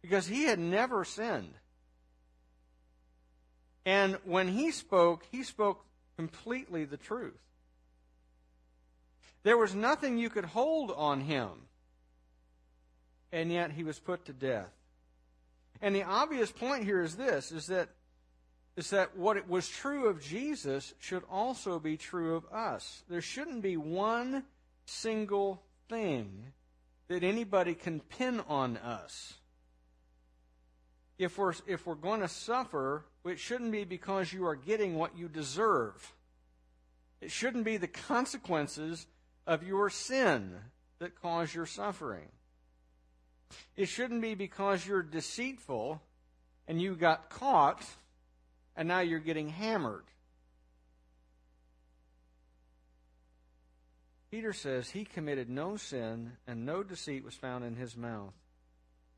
Because 0.03 0.27
he 0.27 0.43
had 0.43 0.59
never 0.59 1.03
sinned. 1.03 1.55
And 3.83 4.19
when 4.23 4.47
he 4.47 4.69
spoke, 4.69 5.25
he 5.31 5.41
spoke 5.41 5.83
completely 6.17 6.85
the 6.85 6.97
truth. 6.97 7.41
There 9.41 9.57
was 9.57 9.73
nothing 9.73 10.19
you 10.19 10.29
could 10.29 10.45
hold 10.45 10.91
on 10.91 11.21
him, 11.21 11.49
and 13.31 13.51
yet 13.51 13.71
he 13.71 13.83
was 13.83 13.97
put 13.97 14.25
to 14.25 14.33
death. 14.33 14.69
And 15.81 15.95
the 15.95 16.03
obvious 16.03 16.51
point 16.51 16.83
here 16.83 17.01
is 17.01 17.15
this 17.15 17.51
is 17.51 17.65
that 17.65 17.89
is 18.77 18.89
that 18.91 19.17
what 19.17 19.37
it 19.37 19.49
was 19.49 19.67
true 19.67 20.07
of 20.07 20.21
Jesus 20.21 20.93
should 20.99 21.23
also 21.29 21.79
be 21.79 21.97
true 21.97 22.35
of 22.35 22.45
us. 22.51 23.03
There 23.09 23.21
shouldn't 23.21 23.61
be 23.61 23.77
one 23.77 24.43
single 24.85 25.61
thing 25.89 26.53
that 27.07 27.23
anybody 27.23 27.73
can 27.73 27.99
pin 27.99 28.41
on 28.47 28.77
us. 28.77 29.33
If 31.17 31.37
we're, 31.37 31.53
if 31.67 31.85
we're 31.85 31.95
going 31.95 32.21
to 32.21 32.27
suffer, 32.27 33.05
it 33.25 33.39
shouldn't 33.39 33.71
be 33.71 33.83
because 33.83 34.31
you 34.33 34.47
are 34.47 34.55
getting 34.55 34.95
what 34.95 35.17
you 35.17 35.27
deserve. 35.27 36.13
It 37.19 37.29
shouldn't 37.29 37.65
be 37.65 37.77
the 37.77 37.87
consequences 37.87 39.05
of 39.45 39.63
your 39.63 39.89
sin 39.89 40.55
that 40.99 41.21
cause 41.21 41.53
your 41.53 41.65
suffering. 41.65 42.29
It 43.75 43.87
shouldn't 43.87 44.21
be 44.21 44.33
because 44.33 44.87
you're 44.87 45.03
deceitful 45.03 46.01
and 46.67 46.81
you 46.81 46.95
got 46.95 47.29
caught 47.29 47.83
and 48.75 48.87
now 48.87 48.99
you're 48.99 49.19
getting 49.19 49.49
hammered. 49.49 50.05
Peter 54.31 54.53
says 54.53 54.89
he 54.89 55.03
committed 55.03 55.49
no 55.49 55.75
sin 55.75 56.33
and 56.47 56.65
no 56.65 56.83
deceit 56.83 57.23
was 57.23 57.35
found 57.35 57.65
in 57.65 57.75
his 57.75 57.97
mouth. 57.97 58.33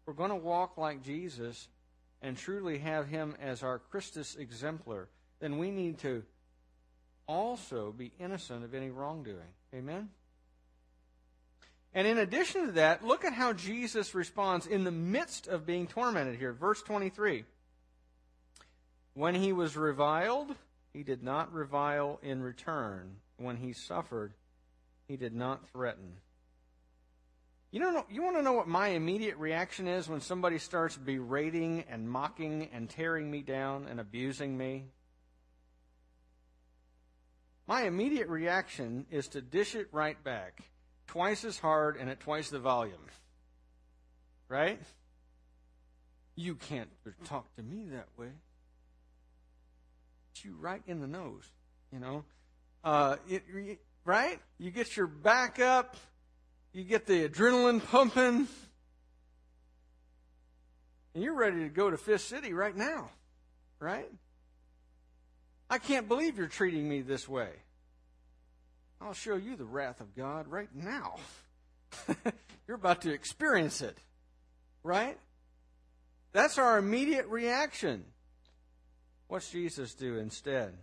We're 0.05 0.13
going 0.13 0.31
to 0.31 0.35
walk 0.35 0.77
like 0.77 1.03
Jesus 1.03 1.67
and 2.23 2.37
truly 2.37 2.79
have 2.79 3.07
him 3.07 3.35
as 3.39 3.61
our 3.61 3.77
Christus 3.77 4.35
exemplar, 4.35 5.09
then 5.39 5.57
we 5.57 5.69
need 5.69 5.99
to 5.99 6.23
also 7.27 7.93
be 7.95 8.11
innocent 8.19 8.63
of 8.63 8.73
any 8.73 8.89
wrongdoing. 8.89 9.53
Amen? 9.73 10.09
And 11.93 12.07
in 12.07 12.17
addition 12.17 12.67
to 12.67 12.71
that, 12.73 13.05
look 13.05 13.23
at 13.23 13.33
how 13.33 13.53
Jesus 13.53 14.15
responds 14.15 14.65
in 14.65 14.83
the 14.83 14.91
midst 14.91 15.47
of 15.47 15.65
being 15.65 15.85
tormented 15.85 16.39
here. 16.39 16.53
Verse 16.53 16.81
23. 16.81 17.43
When 19.13 19.35
he 19.35 19.53
was 19.53 19.77
reviled, 19.77 20.55
he 20.91 21.03
did 21.03 21.23
not 21.23 21.53
revile 21.53 22.19
in 22.23 22.41
return. 22.41 23.17
When 23.37 23.57
he 23.57 23.73
suffered, 23.73 24.33
he 25.07 25.17
did 25.17 25.33
not 25.33 25.69
threaten. 25.69 26.13
You 27.71 27.79
know, 27.79 28.05
you 28.09 28.21
want 28.23 28.37
to 28.37 28.43
know 28.43 28.53
what 28.53 28.67
my 28.67 28.89
immediate 28.89 29.37
reaction 29.37 29.87
is 29.87 30.07
when 30.07 30.21
somebody 30.21 30.59
starts 30.59 30.95
berating 30.95 31.83
and 31.89 32.07
mocking 32.07 32.69
and 32.71 32.89
tearing 32.89 33.29
me 33.29 33.41
down 33.41 33.87
and 33.89 33.99
abusing 33.99 34.57
me? 34.57 34.85
My 37.67 37.83
immediate 37.83 38.27
reaction 38.27 39.05
is 39.09 39.27
to 39.29 39.41
dish 39.41 39.73
it 39.73 39.87
right 39.91 40.21
back, 40.23 40.61
twice 41.07 41.43
as 41.43 41.57
hard 41.57 41.97
and 41.97 42.09
at 42.09 42.19
twice 42.19 42.49
the 42.49 42.59
volume. 42.59 43.07
Right? 44.49 44.79
You 46.35 46.55
can't 46.55 46.89
talk 47.25 47.55
to 47.55 47.63
me 47.63 47.85
that 47.91 48.07
way 48.17 48.29
you 50.43 50.55
right 50.59 50.81
in 50.87 50.99
the 50.99 51.07
nose, 51.07 51.43
you 51.91 51.99
know. 51.99 52.23
Uh, 52.83 53.17
it, 53.29 53.43
right? 54.05 54.39
You 54.57 54.71
get 54.71 54.97
your 54.97 55.07
back 55.07 55.59
up, 55.59 55.95
you 56.73 56.83
get 56.83 57.05
the 57.05 57.27
adrenaline 57.27 57.83
pumping, 57.83 58.47
and 61.13 61.23
you're 61.23 61.35
ready 61.35 61.59
to 61.59 61.69
go 61.69 61.89
to 61.89 61.97
Fist 61.97 62.27
City 62.27 62.53
right 62.53 62.75
now, 62.75 63.09
right? 63.79 64.09
I 65.69 65.77
can't 65.77 66.07
believe 66.07 66.37
you're 66.37 66.47
treating 66.47 66.87
me 66.87 67.01
this 67.01 67.27
way. 67.27 67.49
I'll 69.01 69.13
show 69.13 69.35
you 69.35 69.55
the 69.55 69.65
wrath 69.65 70.01
of 70.01 70.15
God 70.15 70.47
right 70.47 70.69
now. 70.73 71.15
you're 72.67 72.77
about 72.77 73.01
to 73.01 73.11
experience 73.11 73.81
it, 73.81 73.97
right? 74.83 75.17
That's 76.31 76.57
our 76.57 76.77
immediate 76.77 77.27
reaction. 77.27 78.05
What's 79.27 79.49
Jesus 79.49 79.93
do 79.93 80.17
instead? 80.17 80.73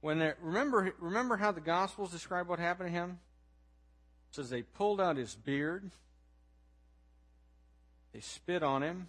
When 0.00 0.18
they, 0.18 0.32
remember, 0.40 0.92
remember 0.98 1.36
how 1.36 1.52
the 1.52 1.60
Gospels 1.60 2.10
describe 2.10 2.48
what 2.48 2.58
happened 2.58 2.88
to 2.88 2.92
him? 2.92 3.20
It 4.30 4.36
says 4.36 4.50
they 4.50 4.62
pulled 4.62 5.00
out 5.00 5.16
his 5.16 5.34
beard, 5.34 5.90
they 8.12 8.20
spit 8.20 8.62
on 8.62 8.82
him, 8.82 9.08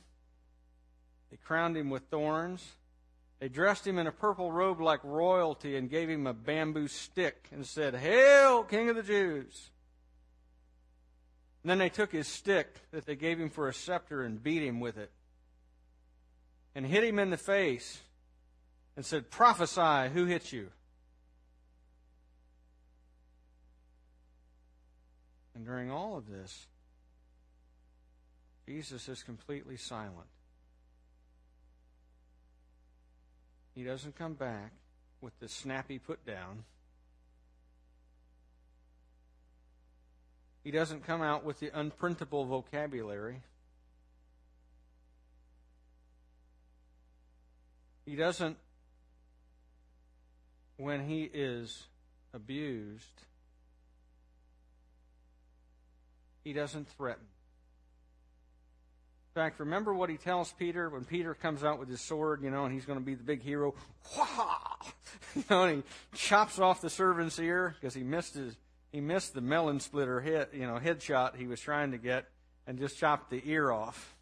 they 1.31 1.38
crowned 1.38 1.75
him 1.75 1.89
with 1.89 2.03
thorns, 2.12 2.73
they 3.39 3.49
dressed 3.49 3.88
him 3.88 3.97
in 3.97 4.05
a 4.05 4.12
purple 4.12 4.51
robe 4.51 4.79
like 4.79 5.03
royalty 5.03 5.75
and 5.77 5.89
gave 5.89 6.09
him 6.09 6.27
a 6.27 6.33
bamboo 6.33 6.88
stick 6.88 7.47
and 7.51 7.65
said, 7.65 7.95
Hail, 7.95 8.63
King 8.63 8.89
of 8.89 8.95
the 8.95 9.03
Jews! 9.03 9.71
And 11.63 11.69
then 11.69 11.79
they 11.79 11.89
took 11.89 12.12
his 12.12 12.27
stick 12.27 12.75
that 12.91 13.05
they 13.05 13.15
gave 13.15 13.39
him 13.39 13.49
for 13.49 13.67
a 13.67 13.73
scepter 13.73 14.23
and 14.23 14.43
beat 14.43 14.62
him 14.62 14.79
with 14.79 14.97
it 14.97 15.12
and 16.75 16.86
hit 16.86 17.03
him 17.03 17.19
in 17.19 17.29
the 17.29 17.38
face 17.38 18.01
and 18.95 19.05
said, 19.05 19.29
Prophesy, 19.29 20.12
who 20.13 20.25
hit 20.25 20.51
you? 20.51 20.69
And 25.55 25.65
during 25.65 25.91
all 25.91 26.17
of 26.17 26.27
this, 26.27 26.67
Jesus 28.67 29.07
is 29.07 29.23
completely 29.23 29.77
silent. 29.77 30.27
He 33.75 33.83
doesn't 33.83 34.15
come 34.15 34.33
back 34.33 34.71
with 35.21 35.38
the 35.39 35.47
snappy 35.47 35.99
put 35.99 36.25
down. 36.25 36.63
He 40.63 40.71
doesn't 40.71 41.05
come 41.05 41.21
out 41.21 41.43
with 41.43 41.59
the 41.59 41.69
unprintable 41.71 42.45
vocabulary. 42.45 43.41
He 48.05 48.15
doesn't, 48.15 48.57
when 50.77 51.07
he 51.07 51.23
is 51.23 51.83
abused, 52.33 53.23
he 56.43 56.53
doesn't 56.53 56.89
threaten. 56.89 57.25
In 59.35 59.41
fact, 59.41 59.59
remember 59.59 59.93
what 59.93 60.09
he 60.09 60.17
tells 60.17 60.51
Peter 60.51 60.89
when 60.89 61.05
Peter 61.05 61.33
comes 61.33 61.63
out 61.63 61.79
with 61.79 61.89
his 61.89 62.01
sword, 62.01 62.43
you 62.43 62.51
know, 62.51 62.65
and 62.65 62.73
he's 62.73 62.85
going 62.85 62.99
to 62.99 63.05
be 63.05 63.15
the 63.15 63.23
big 63.23 63.41
hero. 63.41 63.73
You 65.35 65.43
know, 65.49 65.63
and 65.63 65.83
he 65.83 66.17
chops 66.17 66.59
off 66.59 66.81
the 66.81 66.89
servant's 66.89 67.39
ear 67.39 67.75
because 67.79 67.93
he 67.95 68.03
missed 68.03 68.35
his 68.35 68.55
he 68.91 69.01
missed 69.01 69.33
the 69.33 69.41
melon 69.41 69.79
splitter 69.79 70.21
head, 70.21 70.49
you 70.53 70.67
know, 70.67 70.75
headshot 70.75 71.35
he 71.35 71.47
was 71.47 71.59
trying 71.59 71.91
to 71.91 71.97
get, 71.97 72.29
and 72.67 72.77
just 72.77 72.99
chopped 72.99 73.31
the 73.31 73.41
ear 73.45 73.71
off. 73.71 74.15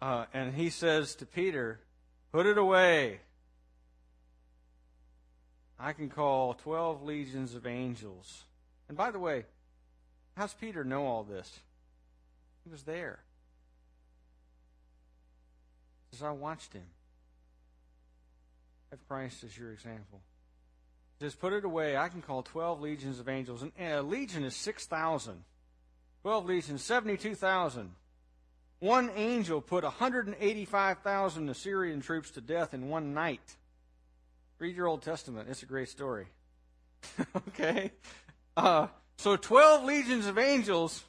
Uh, 0.00 0.26
and 0.32 0.54
he 0.54 0.70
says 0.70 1.16
to 1.16 1.26
Peter, 1.26 1.80
Put 2.32 2.46
it 2.46 2.56
away. 2.56 3.20
I 5.78 5.92
can 5.92 6.08
call 6.08 6.54
12 6.54 7.02
legions 7.02 7.54
of 7.54 7.66
angels. 7.66 8.44
And 8.88 8.96
by 8.96 9.10
the 9.10 9.18
way, 9.18 9.44
how's 10.36 10.54
Peter 10.54 10.84
know 10.84 11.06
all 11.06 11.24
this? 11.24 11.60
He 12.64 12.70
was 12.70 12.84
there. 12.84 13.18
As 16.12 16.22
I 16.22 16.30
watched 16.30 16.72
him. 16.72 16.84
Have 18.90 19.06
Christ 19.08 19.44
as 19.44 19.56
your 19.56 19.72
example. 19.72 20.20
Just 21.20 21.40
put 21.40 21.52
it 21.52 21.64
away. 21.64 21.96
I 21.96 22.08
can 22.08 22.22
call 22.22 22.42
12 22.42 22.80
legions 22.80 23.18
of 23.18 23.28
angels. 23.28 23.62
And 23.62 23.92
a 23.92 24.02
legion 24.02 24.44
is 24.44 24.56
6,000. 24.56 25.44
12 26.22 26.46
legions, 26.46 26.82
72,000. 26.82 27.90
One 28.82 29.12
angel 29.14 29.60
put 29.60 29.84
185,000 29.84 31.48
Assyrian 31.48 32.00
troops 32.00 32.32
to 32.32 32.40
death 32.40 32.74
in 32.74 32.88
one 32.88 33.14
night. 33.14 33.54
Read 34.58 34.74
your 34.74 34.88
Old 34.88 35.02
Testament. 35.02 35.48
It's 35.48 35.62
a 35.62 35.66
great 35.66 35.88
story. 35.88 36.26
okay? 37.36 37.92
Uh, 38.56 38.88
so 39.18 39.36
12 39.36 39.84
legions 39.84 40.26
of 40.26 40.36
angels, 40.36 41.04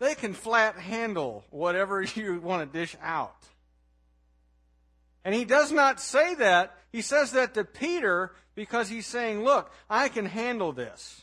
they 0.00 0.16
can 0.16 0.34
flat 0.34 0.74
handle 0.74 1.44
whatever 1.50 2.02
you 2.16 2.40
want 2.40 2.72
to 2.72 2.78
dish 2.78 2.96
out. 3.00 3.36
And 5.24 5.32
he 5.32 5.44
does 5.44 5.70
not 5.70 6.00
say 6.00 6.34
that. 6.34 6.76
He 6.90 7.02
says 7.02 7.30
that 7.30 7.54
to 7.54 7.62
Peter 7.62 8.32
because 8.56 8.88
he's 8.88 9.06
saying, 9.06 9.44
look, 9.44 9.70
I 9.88 10.08
can 10.08 10.26
handle 10.26 10.72
this. 10.72 11.22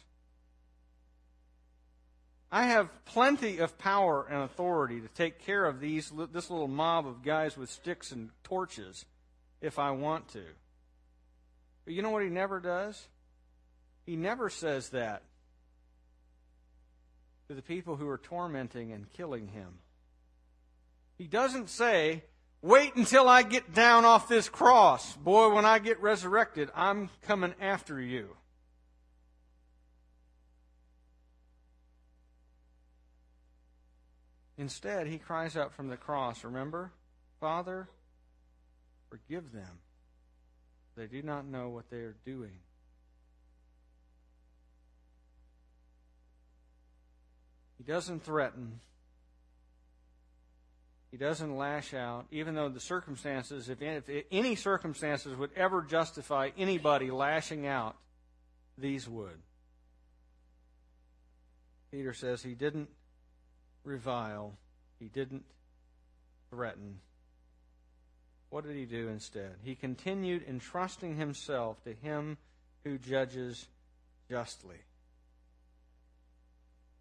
I 2.51 2.63
have 2.63 2.89
plenty 3.05 3.59
of 3.59 3.77
power 3.77 4.25
and 4.29 4.43
authority 4.43 5.01
to 5.01 5.07
take 5.09 5.45
care 5.45 5.65
of 5.65 5.79
these 5.79 6.11
this 6.31 6.49
little 6.49 6.67
mob 6.67 7.05
of 7.05 7.23
guys 7.23 7.55
with 7.55 7.69
sticks 7.69 8.11
and 8.11 8.31
torches 8.43 9.05
if 9.61 9.77
I 9.77 9.91
want 9.91 10.29
to. 10.29 10.43
But 11.85 11.93
you 11.93 12.01
know 12.01 12.09
what 12.09 12.23
he 12.23 12.29
never 12.29 12.59
does? 12.59 13.07
He 14.05 14.15
never 14.15 14.49
says 14.49 14.89
that 14.89 15.21
to 17.47 17.55
the 17.55 17.61
people 17.61 17.95
who 17.95 18.07
are 18.07 18.17
tormenting 18.17 18.91
and 18.91 19.11
killing 19.11 19.47
him. 19.49 19.79
He 21.17 21.27
doesn't 21.27 21.69
say, 21.69 22.23
Wait 22.61 22.95
until 22.95 23.29
I 23.29 23.43
get 23.43 23.73
down 23.73 24.03
off 24.03 24.27
this 24.27 24.49
cross. 24.49 25.15
Boy, 25.15 25.53
when 25.53 25.63
I 25.63 25.79
get 25.79 26.01
resurrected, 26.01 26.69
I'm 26.75 27.09
coming 27.21 27.53
after 27.61 28.01
you. 28.01 28.35
Instead, 34.59 35.07
he 35.07 35.17
cries 35.17 35.55
out 35.55 35.73
from 35.73 35.87
the 35.87 35.95
cross, 35.95 36.43
remember? 36.43 36.91
Father, 37.39 37.87
forgive 39.09 39.53
them. 39.53 39.79
They 40.97 41.07
do 41.07 41.21
not 41.21 41.47
know 41.47 41.69
what 41.69 41.89
they 41.89 41.99
are 41.99 42.17
doing. 42.25 42.59
He 47.77 47.85
doesn't 47.85 48.25
threaten. 48.25 48.81
He 51.11 51.15
doesn't 51.15 51.55
lash 51.55 51.93
out, 51.93 52.25
even 52.29 52.53
though 52.53 52.67
the 52.67 52.81
circumstances, 52.81 53.69
if 53.69 53.77
any 54.29 54.55
circumstances 54.55 55.37
would 55.37 55.51
ever 55.55 55.83
justify 55.83 56.49
anybody 56.57 57.11
lashing 57.11 57.65
out, 57.65 57.95
these 58.77 59.07
would. 59.07 59.39
Peter 61.91 62.13
says 62.13 62.43
he 62.43 62.55
didn't 62.55 62.89
revile, 63.83 64.53
he 64.99 65.07
didn't 65.07 65.45
threaten. 66.49 66.99
What 68.49 68.65
did 68.65 68.75
he 68.75 68.85
do 68.85 69.07
instead? 69.09 69.55
He 69.63 69.75
continued 69.75 70.43
entrusting 70.47 71.15
himself 71.17 71.83
to 71.83 71.93
him 71.93 72.37
who 72.83 72.97
judges 72.97 73.67
justly. 74.29 74.77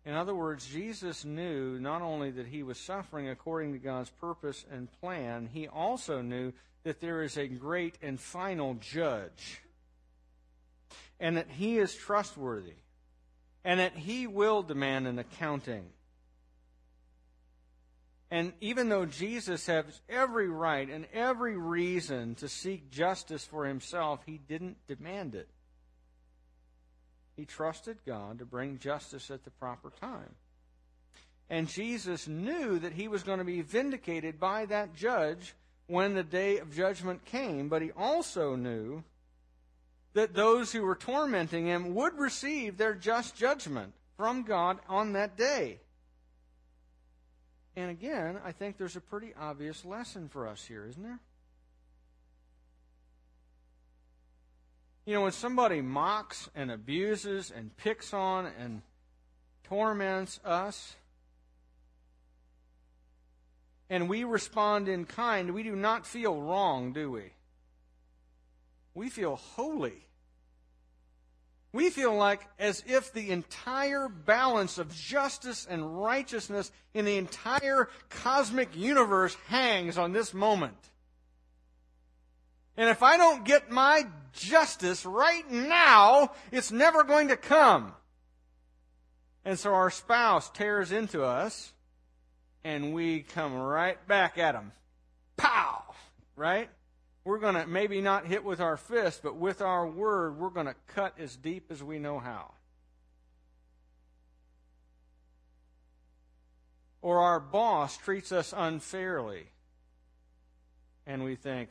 In 0.05 0.14
other 0.14 0.35
words, 0.35 0.67
Jesus 0.67 1.25
knew 1.25 1.79
not 1.79 2.03
only 2.03 2.31
that 2.31 2.47
he 2.47 2.62
was 2.62 2.79
suffering 2.79 3.29
according 3.29 3.73
to 3.73 3.79
God's 3.79 4.11
purpose 4.11 4.64
and 4.71 4.88
plan, 5.01 5.49
he 5.53 5.69
also 5.69 6.23
knew 6.23 6.53
that 6.85 7.01
there 7.01 7.23
is 7.23 7.37
a 7.37 7.47
great 7.47 7.99
and 8.01 8.19
final 8.19 8.75
judge, 8.75 9.62
and 11.21 11.37
that 11.37 11.51
he 11.51 11.77
is 11.77 11.95
trustworthy, 11.95 12.77
and 13.64 13.81
that 13.81 13.97
he 13.97 14.27
will 14.27 14.62
demand 14.62 15.07
an 15.07 15.19
accounting. 15.19 15.85
And 18.31 18.53
even 18.61 18.88
though 18.91 19.07
Jesus 19.07 19.67
has 19.67 20.01
every 20.09 20.49
right 20.49 20.88
and 20.88 21.07
every 21.14 21.57
reason 21.57 22.35
to 22.37 22.49
seek 22.49 22.91
justice 22.91 23.45
for 23.45 23.67
himself, 23.67 24.21
he 24.27 24.38
didn't 24.49 24.77
demand 24.87 25.35
it. 25.35 25.49
He 27.37 27.47
trusted 27.47 27.99
God 28.05 28.41
to 28.41 28.45
bring 28.45 28.79
justice 28.79 29.31
at 29.31 29.45
the 29.45 29.51
proper 29.51 29.91
time. 30.01 30.35
And 31.49 31.69
Jesus 31.69 32.29
knew 32.29 32.79
that 32.81 32.93
he 32.93 33.09
was 33.09 33.23
going 33.23 33.38
to 33.38 33.45
be 33.45 33.62
vindicated 33.62 34.38
by 34.38 34.67
that 34.67 34.95
judge 34.95 35.55
when 35.87 36.14
the 36.14 36.23
day 36.23 36.59
of 36.59 36.75
judgment 36.75 37.25
came, 37.25 37.71
but 37.71 37.81
he 37.81 37.93
also 37.93 38.55
knew 38.57 39.03
that 40.12 40.35
those 40.35 40.73
who 40.73 40.83
were 40.83 40.95
tormenting 40.95 41.67
him 41.67 41.95
would 41.95 42.19
receive 42.19 42.77
their 42.77 42.95
just 42.95 43.37
judgment 43.37 43.95
from 44.17 44.43
God 44.43 44.79
on 44.88 45.14
that 45.14 45.38
day. 45.38 45.79
And 47.79 47.93
again, 47.93 48.41
I 48.45 48.51
think 48.51 48.77
there's 48.77 48.97
a 48.97 49.01
pretty 49.01 49.33
obvious 49.38 49.85
lesson 49.85 50.29
for 50.29 50.49
us 50.49 50.64
here, 50.64 50.85
isn't 50.88 51.01
there? 51.01 51.21
You 55.07 55.14
know, 55.14 55.23
when 55.23 55.31
somebody 55.31 55.81
mocks 55.81 56.51
and 56.57 56.73
abuses 56.73 57.53
and 57.55 57.75
picks 57.77 58.12
on 58.12 58.47
and 58.47 58.83
torments 59.62 60.41
us, 60.45 60.97
and 63.88 64.09
we 64.09 64.25
respond 64.25 64.88
in 64.88 65.05
kind, 65.05 65.55
we 65.55 65.62
do 65.62 65.77
not 65.77 66.05
feel 66.05 66.37
wrong, 66.37 66.93
do 66.93 67.12
we? 67.12 67.31
We 68.93 69.09
feel 69.09 69.37
holy. 69.37 70.08
We 71.72 71.90
feel 71.90 72.14
like 72.14 72.46
as 72.59 72.83
if 72.87 73.12
the 73.12 73.31
entire 73.31 74.09
balance 74.09 74.78
of 74.78 74.94
justice 74.94 75.66
and 75.68 76.02
righteousness 76.02 76.72
in 76.94 77.04
the 77.04 77.18
entire 77.18 77.88
cosmic 78.09 78.74
universe 78.74 79.37
hangs 79.48 79.98
on 79.98 80.12
this 80.12 80.33
moment. 80.33 80.78
And 82.76 82.88
if 82.88 83.02
I 83.02 83.16
don't 83.16 83.44
get 83.44 83.70
my 83.70 84.07
justice 84.33 85.04
right 85.04 85.50
now, 85.50 86.33
it's 86.52 86.72
never 86.72 87.04
going 87.04 87.28
to 87.28 87.37
come. 87.37 87.92
And 89.44 89.59
so 89.59 89.74
our 89.74 89.90
spouse 89.90 90.48
tears 90.50 90.92
into 90.92 91.24
us, 91.24 91.72
and 92.64 92.94
we 92.94 93.22
come 93.22 93.54
right 93.54 93.98
back 94.07 94.38
at 94.38 94.54
him. 94.54 94.72
Pow! 95.37 95.83
Right? 96.37 96.70
We're 97.29 97.37
going 97.37 97.57
to 97.57 97.67
maybe 97.67 98.01
not 98.01 98.25
hit 98.25 98.43
with 98.43 98.59
our 98.59 98.79
fist, 98.79 99.21
but 99.23 99.37
with 99.37 99.61
our 99.61 99.87
word, 99.87 100.38
we're 100.38 100.49
going 100.49 100.64
to 100.64 100.75
cut 100.87 101.12
as 101.19 101.37
deep 101.37 101.71
as 101.71 101.85
we 101.85 101.99
know 101.99 102.19
how. 102.19 102.55
Or 107.03 107.19
our 107.19 107.38
boss 107.38 107.99
treats 107.99 108.33
us 108.33 108.55
unfairly, 108.57 109.49
and 111.07 111.23
we 111.23 111.35
think, 111.35 111.69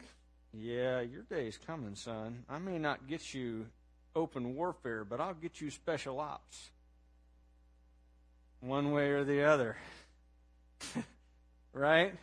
yeah, 0.54 1.02
your 1.02 1.24
day's 1.24 1.58
coming, 1.66 1.96
son. 1.96 2.46
I 2.48 2.60
may 2.60 2.78
not 2.78 3.08
get 3.08 3.34
you 3.34 3.66
open 4.16 4.56
warfare, 4.56 5.04
but 5.06 5.20
I'll 5.20 5.34
get 5.34 5.60
you 5.60 5.72
special 5.72 6.20
ops. 6.20 6.70
One 8.60 8.92
way 8.92 9.10
or 9.10 9.24
the 9.24 9.42
other. 9.42 9.76
right? 11.74 12.14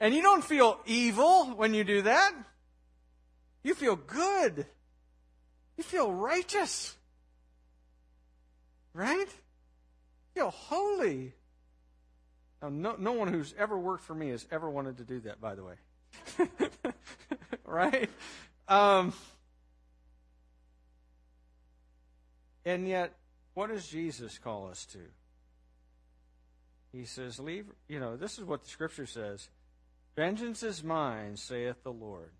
And 0.00 0.14
you 0.14 0.22
don't 0.22 0.44
feel 0.44 0.78
evil 0.86 1.46
when 1.56 1.74
you 1.74 1.84
do 1.84 2.02
that. 2.02 2.32
You 3.62 3.74
feel 3.74 3.96
good. 3.96 4.66
You 5.76 5.84
feel 5.84 6.12
righteous. 6.12 6.94
Right? 8.92 9.26
You 9.26 10.42
feel 10.42 10.50
holy. 10.50 11.32
Now, 12.62 12.68
no, 12.68 12.96
no 12.98 13.12
one 13.12 13.28
who's 13.28 13.54
ever 13.58 13.78
worked 13.78 14.04
for 14.04 14.14
me 14.14 14.30
has 14.30 14.46
ever 14.50 14.68
wanted 14.68 14.98
to 14.98 15.04
do 15.04 15.20
that, 15.20 15.40
by 15.40 15.54
the 15.54 15.64
way. 15.64 15.74
right? 17.64 18.10
Um, 18.68 19.12
and 22.64 22.88
yet, 22.88 23.14
what 23.54 23.70
does 23.70 23.86
Jesus 23.86 24.38
call 24.38 24.68
us 24.68 24.86
to? 24.86 24.98
He 26.92 27.04
says, 27.04 27.38
Leave, 27.38 27.66
you 27.88 28.00
know, 28.00 28.16
this 28.16 28.38
is 28.38 28.44
what 28.44 28.62
the 28.62 28.70
scripture 28.70 29.06
says 29.06 29.48
Vengeance 30.16 30.62
is 30.62 30.84
mine, 30.84 31.36
saith 31.36 31.82
the 31.82 31.92
Lord. 31.92 32.30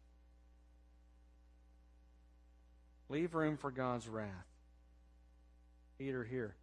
Leave 3.08 3.34
room 3.34 3.56
for 3.56 3.70
God's 3.70 4.08
wrath. 4.08 4.28
Peter 5.98 6.24
here. 6.24 6.54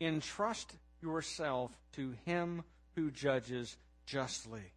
Entrust 0.00 0.72
yourself 1.02 1.70
to 1.92 2.14
him 2.24 2.64
who 2.96 3.10
judges 3.10 3.76
justly. 4.06 4.72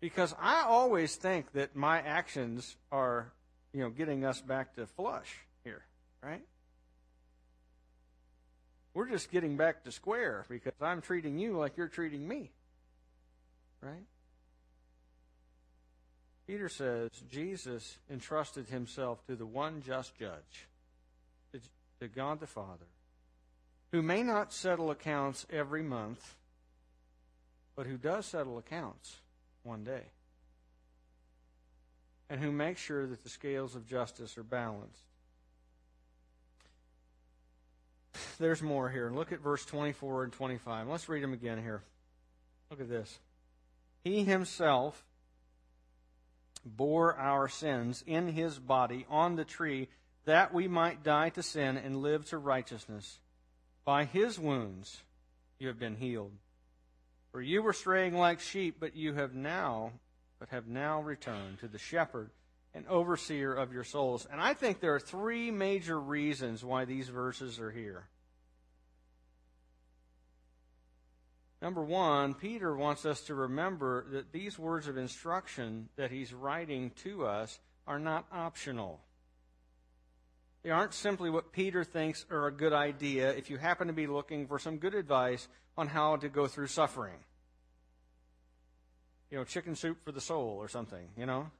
Because 0.00 0.34
I 0.40 0.62
always 0.62 1.16
think 1.16 1.52
that 1.52 1.74
my 1.74 2.00
actions 2.00 2.76
are, 2.92 3.32
you 3.72 3.80
know, 3.80 3.90
getting 3.90 4.24
us 4.24 4.40
back 4.40 4.76
to 4.76 4.86
flush 4.86 5.34
here, 5.64 5.82
right? 6.22 6.42
We're 8.94 9.08
just 9.08 9.30
getting 9.30 9.56
back 9.56 9.84
to 9.84 9.92
square 9.92 10.44
because 10.48 10.72
I'm 10.80 11.00
treating 11.00 11.38
you 11.38 11.56
like 11.56 11.76
you're 11.76 11.88
treating 11.88 12.26
me. 12.26 12.50
Right? 13.80 14.04
Peter 16.48 16.70
says 16.70 17.10
Jesus 17.30 17.98
entrusted 18.10 18.68
himself 18.68 19.22
to 19.26 19.36
the 19.36 19.44
one 19.44 19.82
just 19.82 20.18
judge, 20.18 20.66
to 22.00 22.08
God 22.08 22.40
the 22.40 22.46
Father, 22.46 22.86
who 23.92 24.00
may 24.00 24.22
not 24.22 24.54
settle 24.54 24.90
accounts 24.90 25.44
every 25.52 25.82
month, 25.82 26.36
but 27.76 27.86
who 27.86 27.98
does 27.98 28.24
settle 28.24 28.56
accounts 28.56 29.16
one 29.62 29.84
day, 29.84 30.04
and 32.30 32.40
who 32.40 32.50
makes 32.50 32.80
sure 32.80 33.06
that 33.06 33.22
the 33.22 33.28
scales 33.28 33.74
of 33.74 33.86
justice 33.86 34.38
are 34.38 34.42
balanced. 34.42 35.02
There's 38.38 38.62
more 38.62 38.88
here. 38.88 39.10
Look 39.10 39.32
at 39.32 39.40
verse 39.40 39.66
24 39.66 40.24
and 40.24 40.32
25. 40.32 40.88
Let's 40.88 41.10
read 41.10 41.22
them 41.22 41.34
again 41.34 41.62
here. 41.62 41.82
Look 42.70 42.80
at 42.80 42.88
this. 42.88 43.18
He 44.02 44.24
himself 44.24 45.04
bore 46.76 47.16
our 47.16 47.48
sins 47.48 48.04
in 48.06 48.28
his 48.28 48.58
body 48.58 49.06
on 49.08 49.36
the 49.36 49.44
tree 49.44 49.88
that 50.24 50.52
we 50.52 50.68
might 50.68 51.02
die 51.02 51.30
to 51.30 51.42
sin 51.42 51.76
and 51.76 52.02
live 52.02 52.26
to 52.26 52.38
righteousness. 52.38 53.18
By 53.84 54.04
his 54.04 54.38
wounds 54.38 55.02
you 55.58 55.68
have 55.68 55.78
been 55.78 55.96
healed. 55.96 56.32
For 57.32 57.40
you 57.40 57.62
were 57.62 57.72
straying 57.72 58.16
like 58.16 58.40
sheep, 58.40 58.76
but 58.80 58.96
you 58.96 59.14
have 59.14 59.34
now, 59.34 59.92
but 60.38 60.48
have 60.50 60.66
now 60.66 61.00
returned 61.00 61.58
to 61.60 61.68
the 61.68 61.78
shepherd 61.78 62.30
and 62.74 62.86
overseer 62.86 63.54
of 63.54 63.72
your 63.72 63.84
souls. 63.84 64.26
And 64.30 64.40
I 64.40 64.54
think 64.54 64.80
there 64.80 64.94
are 64.94 65.00
three 65.00 65.50
major 65.50 65.98
reasons 65.98 66.64
why 66.64 66.84
these 66.84 67.08
verses 67.08 67.58
are 67.58 67.70
here. 67.70 68.04
Number 71.60 71.82
one, 71.82 72.34
Peter 72.34 72.76
wants 72.76 73.04
us 73.04 73.22
to 73.22 73.34
remember 73.34 74.06
that 74.12 74.32
these 74.32 74.58
words 74.58 74.86
of 74.86 74.96
instruction 74.96 75.88
that 75.96 76.10
he's 76.10 76.32
writing 76.32 76.92
to 77.02 77.26
us 77.26 77.58
are 77.86 77.98
not 77.98 78.26
optional. 78.30 79.00
They 80.62 80.70
aren't 80.70 80.94
simply 80.94 81.30
what 81.30 81.52
Peter 81.52 81.82
thinks 81.82 82.26
are 82.30 82.46
a 82.46 82.52
good 82.52 82.72
idea 82.72 83.30
if 83.30 83.50
you 83.50 83.56
happen 83.56 83.88
to 83.88 83.92
be 83.92 84.06
looking 84.06 84.46
for 84.46 84.58
some 84.58 84.78
good 84.78 84.94
advice 84.94 85.48
on 85.76 85.88
how 85.88 86.16
to 86.16 86.28
go 86.28 86.46
through 86.46 86.66
suffering. 86.68 87.14
You 89.30 89.38
know, 89.38 89.44
chicken 89.44 89.74
soup 89.74 89.98
for 90.04 90.12
the 90.12 90.20
soul 90.20 90.56
or 90.60 90.68
something, 90.68 91.08
you 91.16 91.26
know? 91.26 91.50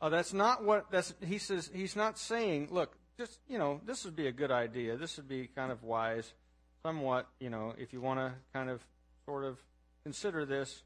Uh, 0.00 0.08
that's 0.08 0.32
not 0.32 0.64
what 0.64 0.90
that's 0.90 1.14
he 1.26 1.38
says 1.38 1.70
he's 1.74 1.96
not 1.96 2.18
saying, 2.18 2.68
look, 2.70 2.96
just 3.18 3.40
you 3.48 3.58
know, 3.58 3.80
this 3.84 4.04
would 4.04 4.14
be 4.14 4.28
a 4.28 4.32
good 4.32 4.52
idea. 4.52 4.96
This 4.96 5.16
would 5.16 5.28
be 5.28 5.48
kind 5.48 5.72
of 5.72 5.82
wise, 5.82 6.32
somewhat, 6.84 7.26
you 7.40 7.50
know, 7.50 7.74
if 7.76 7.92
you 7.92 8.00
want 8.00 8.20
to 8.20 8.32
kind 8.52 8.70
of 8.70 8.80
sort 9.28 9.44
of 9.44 9.58
consider 10.04 10.46
this 10.46 10.82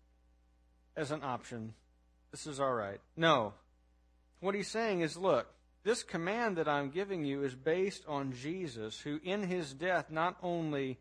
as 0.97 1.13
an 1.13 1.23
option. 1.23 1.75
This 2.33 2.49
is 2.49 2.59
all 2.59 2.75
right. 2.75 2.99
No. 3.17 3.53
What 4.41 4.57
he's 4.57 4.67
saying 4.67 5.03
is, 5.03 5.17
look, 5.17 5.47
this 5.85 6.03
command 6.03 6.57
that 6.57 6.67
I'm 6.67 6.91
giving 6.91 7.25
you 7.25 7.45
is 7.45 7.55
based 7.55 8.03
on 8.09 8.33
Jesus, 8.33 8.99
who 8.99 9.21
in 9.23 9.45
his 9.45 9.73
death 9.73 10.11
not 10.11 10.39
only 10.43 10.99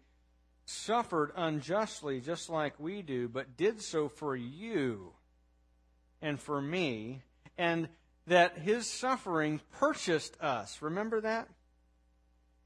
suffered 0.66 1.32
unjustly, 1.36 2.22
just 2.22 2.48
like 2.48 2.80
we 2.80 3.02
do, 3.02 3.28
but 3.28 3.58
did 3.58 3.82
so 3.82 4.08
for 4.08 4.36
you 4.36 5.14
and 6.22 6.40
for 6.40 6.62
me, 6.62 7.24
and 7.58 7.90
that 8.28 8.60
his 8.60 8.86
suffering 8.86 9.62
purchased 9.80 10.40
us. 10.40 10.80
Remember 10.80 11.22
that? 11.22 11.48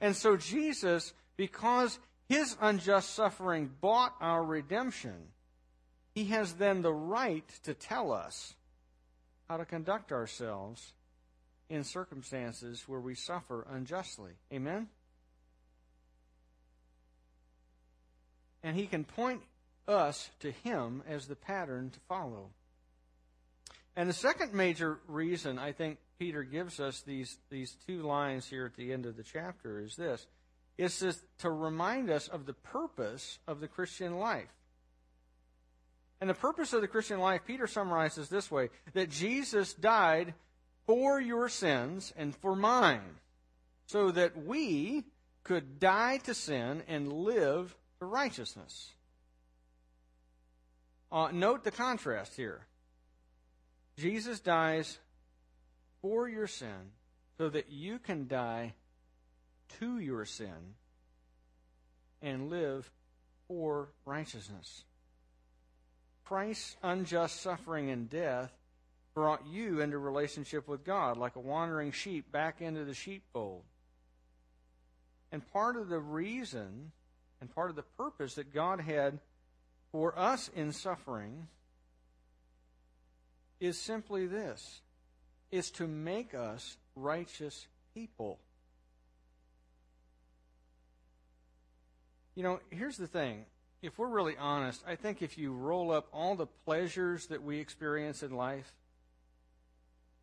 And 0.01 0.17
so 0.17 0.35
Jesus, 0.35 1.13
because 1.37 1.97
his 2.27 2.55
unjust 2.61 3.13
suffering 3.13 3.71
bought 3.81 4.15
our 4.19 4.43
redemption, 4.43 5.29
he 6.13 6.25
has 6.25 6.53
then 6.53 6.81
the 6.81 6.93
right 6.93 7.47
to 7.63 7.73
tell 7.73 8.11
us 8.11 8.53
how 9.47 9.57
to 9.57 9.65
conduct 9.65 10.11
ourselves 10.11 10.93
in 11.69 11.83
circumstances 11.83 12.83
where 12.87 12.99
we 12.99 13.15
suffer 13.15 13.65
unjustly. 13.69 14.31
Amen? 14.51 14.87
And 18.63 18.75
he 18.75 18.87
can 18.87 19.03
point 19.03 19.41
us 19.87 20.29
to 20.39 20.51
him 20.51 21.03
as 21.07 21.27
the 21.27 21.35
pattern 21.35 21.91
to 21.91 21.99
follow. 22.07 22.49
And 23.95 24.09
the 24.09 24.13
second 24.13 24.53
major 24.53 24.99
reason 25.07 25.59
I 25.59 25.71
think 25.71 25.99
Peter 26.17 26.43
gives 26.43 26.79
us 26.79 27.01
these, 27.01 27.37
these 27.49 27.75
two 27.85 28.01
lines 28.01 28.47
here 28.47 28.65
at 28.65 28.75
the 28.75 28.91
end 28.91 29.05
of 29.05 29.15
the 29.15 29.23
chapter 29.23 29.79
is 29.79 29.95
this 29.95 30.25
is 30.77 30.99
to, 30.99 31.15
to 31.39 31.49
remind 31.49 32.09
us 32.09 32.27
of 32.27 32.45
the 32.45 32.53
purpose 32.53 33.39
of 33.47 33.59
the 33.59 33.67
Christian 33.67 34.17
life. 34.17 34.49
And 36.21 36.29
the 36.29 36.33
purpose 36.33 36.73
of 36.73 36.81
the 36.81 36.87
Christian 36.87 37.19
life, 37.19 37.41
Peter 37.45 37.67
summarizes 37.67 38.29
this 38.29 38.49
way 38.49 38.69
that 38.93 39.09
Jesus 39.09 39.73
died 39.73 40.33
for 40.85 41.19
your 41.19 41.49
sins 41.49 42.13
and 42.15 42.35
for 42.35 42.55
mine, 42.55 43.19
so 43.87 44.11
that 44.11 44.37
we 44.45 45.03
could 45.43 45.79
die 45.79 46.17
to 46.17 46.33
sin 46.33 46.83
and 46.87 47.11
live 47.11 47.75
to 47.99 48.05
righteousness. 48.05 48.91
Uh, 51.11 51.29
note 51.31 51.63
the 51.63 51.71
contrast 51.71 52.35
here. 52.35 52.65
Jesus 53.97 54.39
dies 54.39 54.99
for 56.01 56.27
your 56.27 56.47
sin 56.47 56.91
so 57.37 57.49
that 57.49 57.69
you 57.69 57.99
can 57.99 58.27
die 58.27 58.73
to 59.79 59.99
your 59.99 60.25
sin 60.25 60.75
and 62.21 62.49
live 62.49 62.89
for 63.47 63.89
righteousness. 64.05 64.83
Christ's 66.25 66.75
unjust 66.81 67.41
suffering 67.41 67.89
and 67.91 68.09
death 68.09 68.51
brought 69.13 69.45
you 69.47 69.79
into 69.79 69.97
relationship 69.97 70.67
with 70.67 70.83
God 70.83 71.17
like 71.17 71.35
a 71.35 71.39
wandering 71.39 71.91
sheep 71.91 72.31
back 72.31 72.61
into 72.61 72.83
the 72.83 72.93
sheepfold. 72.93 73.63
And 75.31 75.45
part 75.53 75.75
of 75.77 75.89
the 75.89 75.99
reason 75.99 76.91
and 77.39 77.53
part 77.53 77.69
of 77.69 77.75
the 77.75 77.83
purpose 77.83 78.35
that 78.35 78.53
God 78.53 78.79
had 78.79 79.19
for 79.91 80.17
us 80.17 80.49
in 80.55 80.71
suffering 80.73 81.47
is 83.59 83.77
simply 83.79 84.27
this 84.27 84.81
is 85.51 85.71
to 85.71 85.87
make 85.87 86.33
us 86.33 86.77
righteous 86.95 87.67
people. 87.93 88.39
You 92.35 92.43
know, 92.43 92.59
here's 92.69 92.97
the 92.97 93.07
thing. 93.07 93.45
If 93.81 93.97
we're 93.97 94.09
really 94.09 94.35
honest, 94.37 94.83
I 94.85 94.95
think 94.95 95.21
if 95.21 95.37
you 95.37 95.53
roll 95.53 95.91
up 95.91 96.07
all 96.11 96.35
the 96.35 96.47
pleasures 96.65 97.27
that 97.27 97.43
we 97.43 97.59
experience 97.59 98.23
in 98.23 98.35
life, 98.35 98.73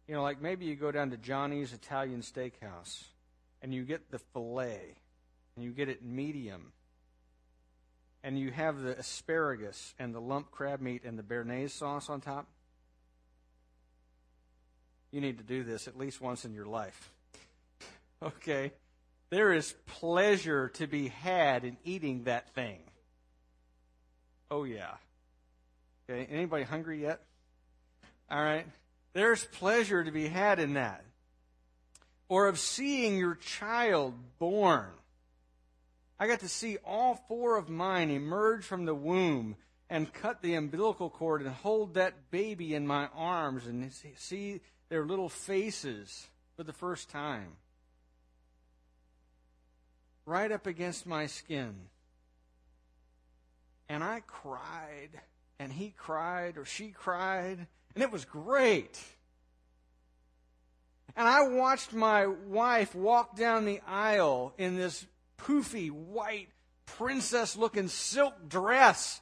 you 0.06 0.14
know, 0.14 0.22
like 0.22 0.42
maybe 0.42 0.66
you 0.66 0.76
go 0.76 0.92
down 0.92 1.10
to 1.10 1.16
Johnny's 1.16 1.72
Italian 1.72 2.20
Steakhouse 2.20 3.04
and 3.62 3.72
you 3.72 3.84
get 3.84 4.10
the 4.10 4.18
filet 4.18 4.96
and 5.56 5.64
you 5.64 5.70
get 5.70 5.88
it 5.88 6.04
medium 6.04 6.72
and 8.24 8.38
you 8.38 8.50
have 8.50 8.80
the 8.80 8.98
asparagus 8.98 9.94
and 9.98 10.14
the 10.14 10.20
lump 10.20 10.50
crab 10.50 10.80
meat 10.80 11.02
and 11.04 11.18
the 11.18 11.22
béarnaise 11.22 11.70
sauce 11.70 12.08
on 12.08 12.20
top. 12.20 12.46
You 15.10 15.20
need 15.20 15.38
to 15.38 15.44
do 15.44 15.62
this 15.62 15.88
at 15.88 15.96
least 15.96 16.20
once 16.20 16.44
in 16.44 16.52
your 16.52 16.66
life. 16.66 17.10
Okay? 18.22 18.70
There 19.32 19.54
is 19.54 19.74
pleasure 19.86 20.68
to 20.74 20.86
be 20.86 21.08
had 21.08 21.64
in 21.64 21.78
eating 21.84 22.24
that 22.24 22.54
thing. 22.54 22.80
Oh 24.50 24.64
yeah. 24.64 24.96
Okay, 26.04 26.28
anybody 26.30 26.64
hungry 26.64 27.00
yet? 27.00 27.22
All 28.30 28.42
right. 28.42 28.66
There's 29.14 29.42
pleasure 29.46 30.04
to 30.04 30.10
be 30.10 30.28
had 30.28 30.58
in 30.58 30.74
that. 30.74 31.02
Or 32.28 32.46
of 32.46 32.58
seeing 32.58 33.16
your 33.16 33.36
child 33.36 34.12
born. 34.38 34.90
I 36.20 36.26
got 36.26 36.40
to 36.40 36.48
see 36.48 36.76
all 36.84 37.24
four 37.26 37.56
of 37.56 37.70
mine 37.70 38.10
emerge 38.10 38.66
from 38.66 38.84
the 38.84 38.94
womb 38.94 39.56
and 39.88 40.12
cut 40.12 40.42
the 40.42 40.56
umbilical 40.56 41.08
cord 41.08 41.40
and 41.40 41.50
hold 41.50 41.94
that 41.94 42.30
baby 42.30 42.74
in 42.74 42.86
my 42.86 43.08
arms 43.14 43.66
and 43.66 43.90
see 44.14 44.60
their 44.90 45.06
little 45.06 45.30
faces 45.30 46.26
for 46.54 46.64
the 46.64 46.74
first 46.74 47.08
time 47.08 47.56
right 50.32 50.50
up 50.50 50.66
against 50.66 51.06
my 51.06 51.26
skin. 51.26 51.74
And 53.90 54.02
I 54.02 54.22
cried, 54.26 55.10
and 55.58 55.70
he 55.70 55.92
cried, 55.94 56.56
or 56.56 56.64
she 56.64 56.88
cried, 56.88 57.66
and 57.94 58.02
it 58.02 58.10
was 58.10 58.24
great. 58.24 58.98
And 61.14 61.28
I 61.28 61.48
watched 61.48 61.92
my 61.92 62.26
wife 62.26 62.94
walk 62.94 63.36
down 63.36 63.66
the 63.66 63.82
aisle 63.86 64.54
in 64.56 64.76
this 64.76 65.04
poofy, 65.36 65.90
white, 65.90 66.48
princess 66.86 67.54
looking 67.54 67.88
silk 67.88 68.48
dress. 68.48 69.20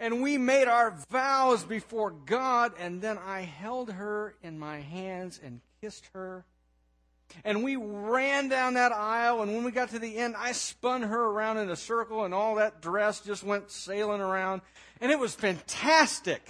And 0.00 0.22
we 0.22 0.38
made 0.38 0.68
our 0.68 0.96
vows 1.10 1.64
before 1.64 2.12
God, 2.12 2.72
and 2.78 3.02
then 3.02 3.18
I 3.18 3.42
held 3.42 3.92
her 3.92 4.36
in 4.42 4.58
my 4.58 4.80
hands 4.80 5.38
and 5.44 5.60
kissed 5.82 6.08
her 6.14 6.46
and 7.44 7.62
we 7.62 7.76
ran 7.76 8.48
down 8.48 8.74
that 8.74 8.92
aisle, 8.92 9.42
and 9.42 9.54
when 9.54 9.64
we 9.64 9.70
got 9.70 9.90
to 9.90 9.98
the 9.98 10.16
end, 10.16 10.34
I 10.36 10.52
spun 10.52 11.02
her 11.02 11.24
around 11.24 11.58
in 11.58 11.70
a 11.70 11.76
circle, 11.76 12.24
and 12.24 12.34
all 12.34 12.56
that 12.56 12.80
dress 12.80 13.20
just 13.20 13.42
went 13.42 13.70
sailing 13.70 14.20
around. 14.20 14.62
And 15.00 15.12
it 15.12 15.18
was 15.18 15.34
fantastic. 15.34 16.42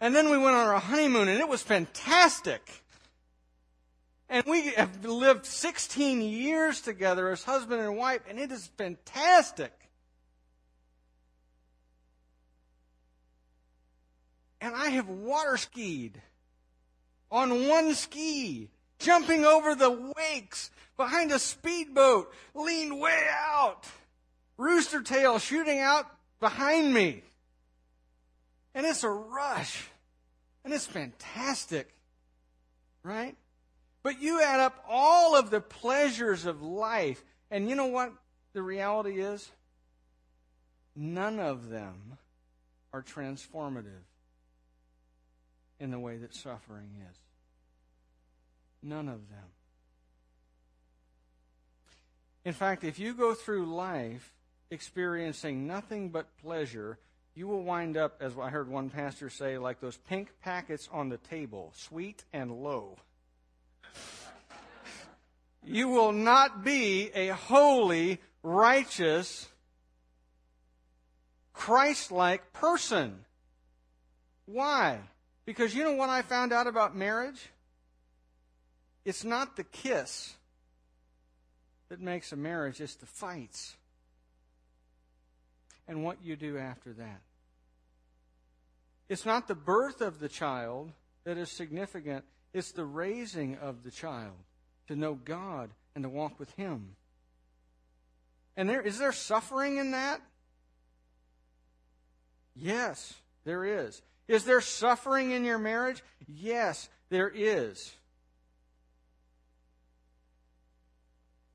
And 0.00 0.14
then 0.14 0.30
we 0.30 0.38
went 0.38 0.54
on 0.54 0.66
our 0.66 0.80
honeymoon, 0.80 1.28
and 1.28 1.40
it 1.40 1.48
was 1.48 1.62
fantastic. 1.62 2.82
And 4.28 4.44
we 4.46 4.72
have 4.72 5.04
lived 5.04 5.46
16 5.46 6.20
years 6.20 6.80
together 6.80 7.30
as 7.30 7.44
husband 7.44 7.80
and 7.80 7.96
wife, 7.96 8.22
and 8.28 8.38
it 8.38 8.50
is 8.50 8.70
fantastic. 8.76 9.72
And 14.60 14.74
I 14.74 14.90
have 14.90 15.08
water 15.08 15.56
skied 15.56 16.20
on 17.30 17.68
one 17.68 17.94
ski, 17.94 18.70
jumping 18.98 19.44
over 19.44 19.74
the 19.74 20.12
wakes 20.16 20.70
behind 20.96 21.32
a 21.32 21.38
speedboat, 21.38 22.32
leaned 22.54 23.00
way 23.00 23.26
out, 23.30 23.86
rooster 24.56 25.02
tail 25.02 25.38
shooting 25.38 25.80
out 25.80 26.06
behind 26.40 26.92
me. 26.92 27.22
And 28.74 28.86
it's 28.86 29.04
a 29.04 29.08
rush. 29.08 29.88
And 30.64 30.72
it's 30.72 30.86
fantastic. 30.86 31.92
Right? 33.02 33.36
But 34.02 34.20
you 34.20 34.42
add 34.42 34.60
up 34.60 34.84
all 34.88 35.36
of 35.36 35.50
the 35.50 35.60
pleasures 35.60 36.46
of 36.46 36.62
life, 36.62 37.24
and 37.50 37.68
you 37.68 37.74
know 37.74 37.86
what 37.86 38.12
the 38.52 38.62
reality 38.62 39.20
is? 39.20 39.50
None 40.96 41.40
of 41.40 41.70
them 41.70 42.18
are 42.92 43.02
transformative 43.02 44.04
in 45.84 45.90
the 45.90 45.98
way 45.98 46.16
that 46.16 46.34
suffering 46.34 46.88
is. 47.10 47.16
None 48.82 49.06
of 49.06 49.28
them. 49.28 49.44
In 52.46 52.54
fact, 52.54 52.84
if 52.84 52.98
you 52.98 53.12
go 53.12 53.34
through 53.34 53.66
life 53.66 54.32
experiencing 54.70 55.66
nothing 55.66 56.08
but 56.08 56.26
pleasure, 56.38 56.98
you 57.34 57.46
will 57.46 57.62
wind 57.62 57.98
up, 57.98 58.16
as 58.20 58.32
I 58.40 58.48
heard 58.48 58.66
one 58.68 58.88
pastor 58.88 59.28
say, 59.28 59.58
like 59.58 59.80
those 59.80 59.98
pink 60.08 60.30
packets 60.42 60.88
on 60.90 61.10
the 61.10 61.18
table, 61.18 61.72
sweet 61.76 62.24
and 62.32 62.50
low. 62.50 62.96
you 65.62 65.88
will 65.88 66.12
not 66.12 66.64
be 66.64 67.10
a 67.14 67.28
holy, 67.28 68.20
righteous, 68.42 69.48
Christ 71.52 72.10
like 72.10 72.54
person. 72.54 73.26
Why? 74.46 75.00
Because 75.44 75.74
you 75.74 75.84
know 75.84 75.92
what 75.92 76.08
I 76.08 76.22
found 76.22 76.52
out 76.52 76.66
about 76.66 76.96
marriage? 76.96 77.50
It's 79.04 79.24
not 79.24 79.56
the 79.56 79.64
kiss 79.64 80.34
that 81.88 82.00
makes 82.00 82.32
a 82.32 82.36
marriage, 82.36 82.80
it's 82.80 82.94
the 82.94 83.06
fights 83.06 83.76
and 85.86 86.02
what 86.02 86.18
you 86.22 86.36
do 86.36 86.58
after 86.58 86.92
that. 86.94 87.20
It's 89.08 89.26
not 89.26 89.48
the 89.48 89.54
birth 89.54 90.00
of 90.00 90.18
the 90.18 90.28
child 90.28 90.90
that 91.24 91.36
is 91.36 91.50
significant, 91.50 92.24
it's 92.52 92.72
the 92.72 92.84
raising 92.84 93.56
of 93.56 93.82
the 93.82 93.90
child 93.90 94.32
to 94.88 94.96
know 94.96 95.14
God 95.14 95.70
and 95.94 96.04
to 96.04 96.08
walk 96.08 96.38
with 96.38 96.50
Him. 96.54 96.96
And 98.56 98.68
there 98.68 98.80
is 98.80 98.98
there 98.98 99.12
suffering 99.12 99.76
in 99.76 99.90
that? 99.90 100.20
Yes, 102.56 103.14
there 103.44 103.64
is. 103.64 104.00
Is 104.28 104.44
there 104.44 104.60
suffering 104.60 105.32
in 105.32 105.44
your 105.44 105.58
marriage? 105.58 106.02
Yes, 106.26 106.88
there 107.10 107.28
is. 107.28 107.94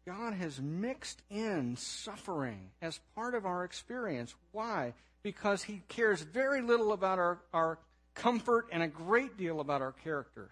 God 0.05 0.33
has 0.33 0.59
mixed 0.59 1.21
in 1.29 1.75
suffering 1.75 2.71
as 2.81 2.99
part 3.15 3.35
of 3.35 3.45
our 3.45 3.63
experience. 3.63 4.33
Why? 4.51 4.93
Because 5.21 5.63
He 5.63 5.83
cares 5.87 6.21
very 6.21 6.61
little 6.61 6.93
about 6.93 7.19
our, 7.19 7.39
our 7.53 7.79
comfort 8.15 8.67
and 8.71 8.81
a 8.81 8.87
great 8.87 9.37
deal 9.37 9.59
about 9.59 9.81
our 9.81 9.91
character. 9.91 10.49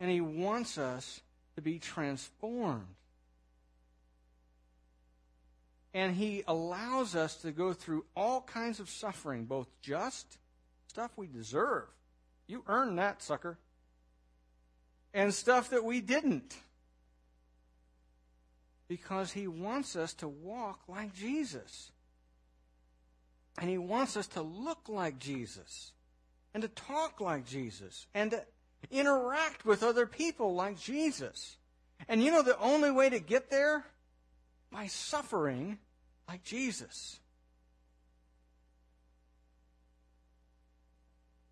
And 0.00 0.10
He 0.10 0.20
wants 0.20 0.76
us 0.76 1.20
to 1.54 1.62
be 1.62 1.78
transformed. 1.78 2.86
And 5.96 6.14
He 6.14 6.44
allows 6.46 7.16
us 7.16 7.36
to 7.36 7.52
go 7.52 7.72
through 7.72 8.04
all 8.14 8.42
kinds 8.42 8.80
of 8.80 8.90
suffering, 8.90 9.46
both 9.46 9.66
just 9.80 10.36
stuff 10.88 11.10
we 11.16 11.26
deserve. 11.26 11.84
You 12.46 12.64
earned 12.66 12.98
that, 12.98 13.22
sucker. 13.22 13.56
And 15.14 15.32
stuff 15.32 15.70
that 15.70 15.84
we 15.84 16.02
didn't 16.02 16.54
because 18.88 19.32
he 19.32 19.46
wants 19.46 19.96
us 19.96 20.12
to 20.14 20.28
walk 20.28 20.80
like 20.86 21.14
Jesus. 21.14 21.90
And 23.58 23.70
he 23.70 23.78
wants 23.78 24.18
us 24.18 24.26
to 24.28 24.42
look 24.42 24.90
like 24.90 25.18
Jesus 25.18 25.92
and 26.52 26.62
to 26.62 26.68
talk 26.68 27.22
like 27.22 27.46
Jesus 27.46 28.06
and 28.12 28.32
to 28.32 28.44
interact 28.90 29.64
with 29.64 29.82
other 29.82 30.04
people 30.04 30.54
like 30.54 30.78
Jesus. 30.78 31.56
And 32.06 32.22
you 32.22 32.30
know 32.30 32.42
the 32.42 32.58
only 32.58 32.90
way 32.90 33.08
to 33.08 33.18
get 33.18 33.50
there? 33.50 33.86
By 34.70 34.88
suffering 34.88 35.78
like 36.28 36.44
Jesus. 36.44 37.18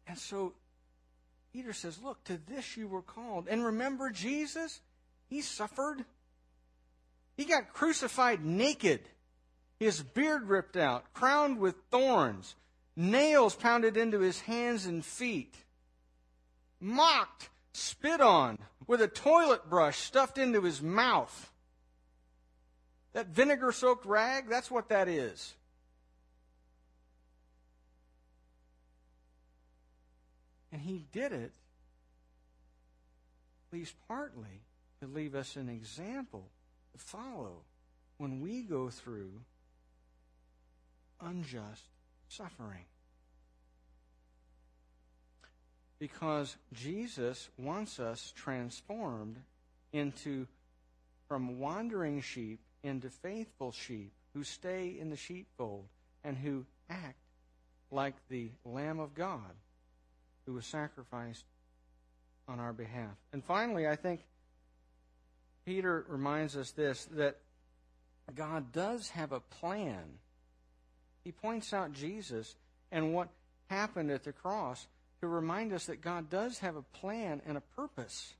And 0.07 0.19
so 0.19 0.53
Peter 1.53 1.73
says, 1.73 1.99
Look, 2.03 2.23
to 2.25 2.39
this 2.49 2.77
you 2.77 2.89
were 2.89 3.03
called. 3.03 3.47
And 3.49 3.65
remember 3.65 4.11
Jesus? 4.11 4.81
He 5.29 5.41
suffered 5.41 6.05
he 7.37 7.45
got 7.45 7.73
crucified 7.73 8.45
naked, 8.45 9.01
his 9.79 10.03
beard 10.03 10.45
ripped 10.45 10.77
out, 10.77 11.13
crowned 11.13 11.59
with 11.59 11.75
thorns, 11.91 12.55
nails 12.95 13.57
pounded 13.57 13.97
into 13.97 14.21
his 14.21 14.41
hands 14.41 14.87
and 14.87 15.05
feet, 15.05 15.55
mocked, 16.81 17.51
spit 17.73 18.21
on, 18.21 18.59
with 18.87 19.03
a 19.03 19.09
toilet 19.09 19.69
brush 19.69 19.99
stuffed 19.99 20.39
into 20.39 20.63
his 20.63 20.81
mouth. 20.81 21.51
That 23.15 23.29
vinegar 23.29 23.73
soaked 23.73 24.05
rag, 24.05 24.49
that's 24.49 24.71
what 24.71 24.89
that 24.91 25.09
is. 25.09 25.55
And 30.73 30.83
he 30.83 31.07
did 31.13 31.33
it, 31.33 31.53
at 33.71 33.73
least 33.73 33.95
partly, 34.09 34.63
to 35.01 35.07
leave 35.07 35.37
us 35.37 35.55
an 35.55 35.69
example 35.69 36.49
to 36.93 36.99
follow 36.99 37.63
when 38.19 38.41
we 38.41 38.63
go 38.63 38.91
through 38.91 39.31
unjust 41.21 41.83
suffering. 42.29 42.85
Because 46.01 46.57
Jesus 46.73 47.49
wants 47.57 48.01
us 48.01 48.33
transformed 48.37 49.37
into 49.93 50.49
from 51.29 51.61
wandering 51.61 52.21
sheep 52.21 52.59
into 52.85 53.11
faithful 53.11 53.73
sheep 53.73 54.13
who 54.35 54.45
stay 54.45 54.95
in 54.99 55.11
the 55.11 55.17
sheepfold 55.17 55.87
and 56.23 56.37
who 56.37 56.65
act 56.89 57.19
like 57.91 58.15
the 58.29 58.51
Lamb 58.65 59.01
of 59.01 59.15
God 59.15 59.55
who 60.47 60.53
was 60.53 60.67
sacrificed 60.67 61.45
on 62.47 62.61
our 62.61 62.73
behalf. 62.73 63.17
And 63.33 63.43
finally, 63.43 63.89
I 63.89 63.97
think 63.97 64.21
Peter 65.65 66.05
reminds 66.09 66.57
us 66.57 66.71
this 66.73 67.07
that 67.13 67.37
God 68.35 68.73
does 68.73 69.09
have 69.11 69.33
a 69.33 69.41
plan. 69.41 70.03
He 71.25 71.33
points 71.33 71.73
out 71.73 71.93
Jesus 71.93 72.55
and 72.93 73.15
what 73.15 73.29
happened 73.69 74.11
at 74.11 74.25
the 74.25 74.33
cross 74.33 74.87
to 75.21 75.27
remind 75.27 75.73
us 75.73 75.87
that 75.87 76.03
God 76.03 76.29
does 76.29 76.59
have 76.59 76.77
a 76.77 76.83
plan 76.83 77.41
and 77.47 77.57
a 77.57 77.63
purpose. 77.77 78.35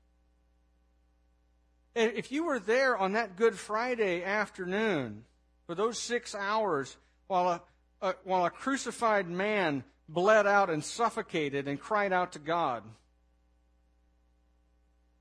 If 1.95 2.31
you 2.31 2.43
were 2.43 2.59
there 2.59 2.97
on 2.97 3.13
that 3.13 3.37
Good 3.37 3.57
Friday 3.57 4.23
afternoon 4.23 5.23
for 5.65 5.75
those 5.75 5.97
six 5.97 6.35
hours 6.35 6.97
while 7.27 7.47
a, 7.49 7.61
a, 8.01 8.15
while 8.25 8.45
a 8.45 8.49
crucified 8.49 9.29
man 9.29 9.83
bled 10.09 10.45
out 10.45 10.69
and 10.69 10.83
suffocated 10.83 11.67
and 11.67 11.79
cried 11.79 12.11
out 12.11 12.33
to 12.33 12.39
God, 12.39 12.83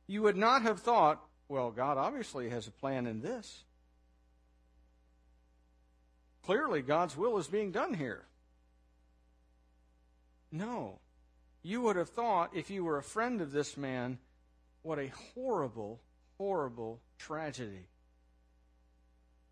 you 0.09 0.23
would 0.23 0.37
not 0.37 0.63
have 0.63 0.81
thought, 0.81 1.25
well, 1.49 1.71
God 1.71 1.97
obviously 1.97 2.51
has 2.51 2.67
a 2.67 2.73
plan 2.73 3.07
in 3.07 3.23
this. 3.23 3.63
Clearly, 6.45 6.83
God's 6.83 7.17
will 7.17 7.39
is 7.39 7.47
being 7.47 7.71
done 7.71 7.95
here. 7.95 8.25
No. 10.51 10.99
You 11.63 11.81
would 11.83 11.97
have 11.97 12.11
thought, 12.11 12.51
if 12.55 12.69
you 12.69 12.85
were 12.85 12.99
a 12.99 13.03
friend 13.03 13.41
of 13.41 13.53
this 13.53 13.77
man, 13.77 14.19
what 14.83 14.99
a 14.99 15.11
horrible, 15.35 16.01
horrible 16.45 17.01
tragedy. 17.19 17.89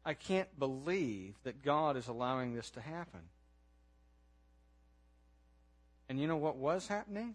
I 0.04 0.12
can't 0.12 0.58
believe 0.58 1.36
that 1.44 1.62
God 1.62 1.96
is 1.96 2.06
allowing 2.06 2.54
this 2.54 2.68
to 2.72 2.82
happen. 2.82 3.20
And 6.10 6.20
you 6.20 6.26
know 6.26 6.36
what 6.36 6.56
was 6.56 6.86
happening? 6.86 7.34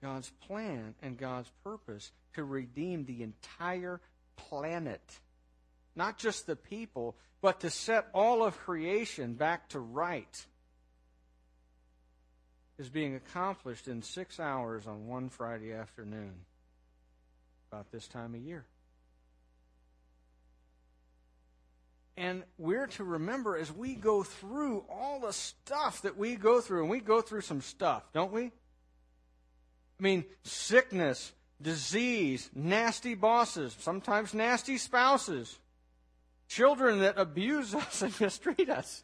God's 0.00 0.30
plan 0.46 0.94
and 1.02 1.18
God's 1.18 1.50
purpose 1.62 2.10
to 2.34 2.44
redeem 2.44 3.04
the 3.04 3.22
entire 3.22 4.00
planet. 4.36 5.20
Not 5.94 6.16
just 6.16 6.46
the 6.46 6.56
people, 6.56 7.16
but 7.42 7.60
to 7.60 7.70
set 7.70 8.08
all 8.14 8.42
of 8.42 8.56
creation 8.56 9.34
back 9.34 9.68
to 9.70 9.78
right 9.78 10.46
is 12.78 12.88
being 12.88 13.14
accomplished 13.14 13.88
in 13.88 14.00
six 14.00 14.40
hours 14.40 14.86
on 14.86 15.06
one 15.06 15.28
Friday 15.28 15.74
afternoon, 15.74 16.46
about 17.74 17.90
this 17.90 18.06
time 18.06 18.36
of 18.36 18.40
year. 18.40 18.64
And 22.16 22.44
we're 22.56 22.86
to 22.86 23.02
remember 23.02 23.56
as 23.56 23.72
we 23.72 23.96
go 23.96 24.22
through 24.22 24.84
all 24.88 25.18
the 25.18 25.32
stuff 25.32 26.02
that 26.02 26.16
we 26.16 26.36
go 26.36 26.60
through, 26.60 26.82
and 26.82 26.90
we 26.90 27.00
go 27.00 27.20
through 27.20 27.40
some 27.40 27.60
stuff, 27.60 28.04
don't 28.12 28.32
we? 28.32 28.44
I 28.44 30.02
mean, 30.02 30.24
sickness, 30.44 31.32
disease, 31.60 32.48
nasty 32.54 33.16
bosses, 33.16 33.76
sometimes 33.80 34.34
nasty 34.34 34.78
spouses, 34.78 35.58
children 36.46 37.00
that 37.00 37.18
abuse 37.18 37.74
us 37.74 38.02
and 38.02 38.20
mistreat 38.20 38.70
us 38.70 39.02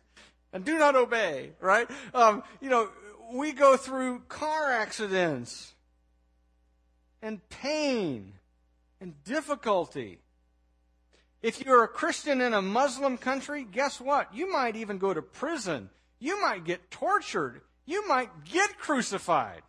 and 0.53 0.64
do 0.64 0.78
not 0.78 0.95
obey, 0.95 1.51
right? 1.59 1.90
Um, 2.14 2.45
you 2.61 2.70
know, 2.70 2.88
we 3.32 3.51
go 3.51 3.76
through 3.76 4.20
car 4.28 4.70
accidents 4.70 5.74
and 7.20 7.40
pain 7.49 8.34
and 9.01 9.22
difficulty. 9.24 10.20
If 11.42 11.64
you're 11.64 11.84
a 11.84 11.88
Christian 11.88 12.40
in 12.40 12.53
a 12.53 12.61
Muslim 12.61 13.16
country, 13.16 13.64
guess 13.64 14.01
what? 14.01 14.34
You 14.34 14.53
might 14.53 14.76
even 14.76 14.98
go 14.98 15.14
to 15.14 15.22
prison. 15.22 15.88
You 16.18 16.40
might 16.40 16.64
get 16.64 16.90
tortured. 16.90 17.62
You 17.86 18.07
might 18.07 18.44
get 18.44 18.78
crucified. 18.78 19.62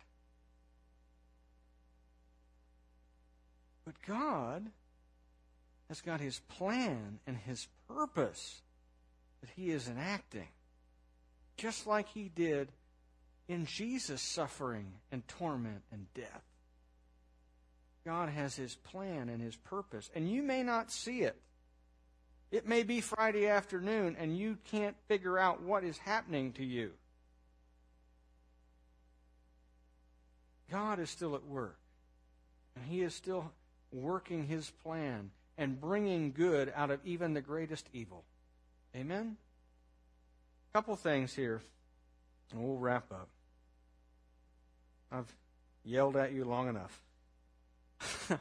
But 3.86 3.94
God 4.06 4.70
has 5.88 6.00
got 6.00 6.20
his 6.20 6.40
plan 6.40 7.20
and 7.26 7.36
his 7.36 7.68
purpose 7.88 8.60
that 9.40 9.50
he 9.56 9.70
is 9.70 9.88
enacting, 9.88 10.48
just 11.56 11.86
like 11.86 12.08
he 12.08 12.28
did 12.28 12.68
in 13.48 13.66
Jesus' 13.66 14.22
suffering 14.22 14.92
and 15.10 15.26
torment 15.26 15.82
and 15.90 16.06
death. 16.14 16.51
God 18.04 18.28
has 18.28 18.56
his 18.56 18.74
plan 18.74 19.28
and 19.28 19.40
his 19.40 19.56
purpose, 19.56 20.10
and 20.14 20.30
you 20.30 20.42
may 20.42 20.62
not 20.62 20.90
see 20.90 21.22
it. 21.22 21.36
It 22.50 22.66
may 22.68 22.82
be 22.82 23.00
Friday 23.00 23.46
afternoon, 23.48 24.16
and 24.18 24.36
you 24.36 24.58
can't 24.70 24.96
figure 25.08 25.38
out 25.38 25.62
what 25.62 25.84
is 25.84 25.96
happening 25.98 26.52
to 26.54 26.64
you. 26.64 26.90
God 30.70 30.98
is 30.98 31.10
still 31.10 31.34
at 31.34 31.46
work, 31.46 31.78
and 32.74 32.84
he 32.84 33.02
is 33.02 33.14
still 33.14 33.52
working 33.92 34.46
his 34.46 34.70
plan 34.82 35.30
and 35.56 35.80
bringing 35.80 36.32
good 36.32 36.72
out 36.74 36.90
of 36.90 37.00
even 37.04 37.34
the 37.34 37.40
greatest 37.40 37.86
evil. 37.92 38.24
Amen? 38.96 39.36
A 40.72 40.78
couple 40.78 40.96
things 40.96 41.34
here, 41.34 41.62
and 42.50 42.62
we'll 42.62 42.78
wrap 42.78 43.10
up. 43.12 43.28
I've 45.10 45.32
yelled 45.84 46.16
at 46.16 46.32
you 46.32 46.44
long 46.44 46.68
enough. 46.68 47.00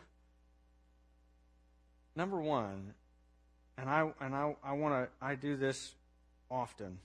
Number 2.16 2.40
one, 2.40 2.94
and 3.78 3.90
I 3.90 4.12
and 4.20 4.36
I, 4.36 4.56
I 4.64 4.74
want 4.74 4.94
to 4.94 5.26
I 5.26 5.36
do 5.36 5.56
this 5.56 5.94
often. 6.50 7.00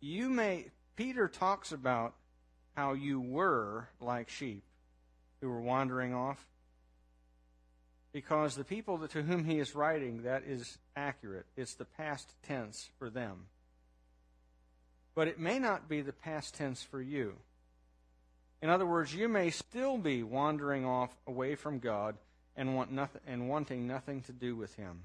You 0.00 0.28
may 0.28 0.66
Peter 0.96 1.28
talks 1.28 1.72
about 1.72 2.14
how 2.76 2.92
you 2.92 3.20
were 3.20 3.88
like 4.00 4.28
sheep 4.28 4.62
who 5.40 5.48
were 5.48 5.60
wandering 5.60 6.14
off 6.14 6.46
because 8.12 8.54
the 8.54 8.64
people 8.64 8.98
to 9.08 9.22
whom 9.22 9.44
he 9.44 9.58
is 9.58 9.74
writing 9.74 10.22
that 10.22 10.44
is 10.44 10.78
accurate. 10.94 11.46
It's 11.56 11.74
the 11.74 11.84
past 11.84 12.32
tense 12.46 12.90
for 12.98 13.10
them. 13.10 13.46
But 15.14 15.28
it 15.28 15.38
may 15.38 15.58
not 15.58 15.88
be 15.88 16.00
the 16.00 16.12
past 16.12 16.54
tense 16.54 16.82
for 16.82 17.00
you 17.00 17.34
in 18.64 18.70
other 18.70 18.86
words 18.86 19.14
you 19.14 19.28
may 19.28 19.50
still 19.50 19.96
be 19.96 20.24
wandering 20.24 20.84
off 20.84 21.14
away 21.28 21.54
from 21.54 21.78
god 21.78 22.16
and 22.56 22.74
want 22.74 22.90
nothing 22.90 23.20
and 23.28 23.48
wanting 23.48 23.86
nothing 23.86 24.22
to 24.22 24.32
do 24.32 24.56
with 24.56 24.74
him 24.74 25.02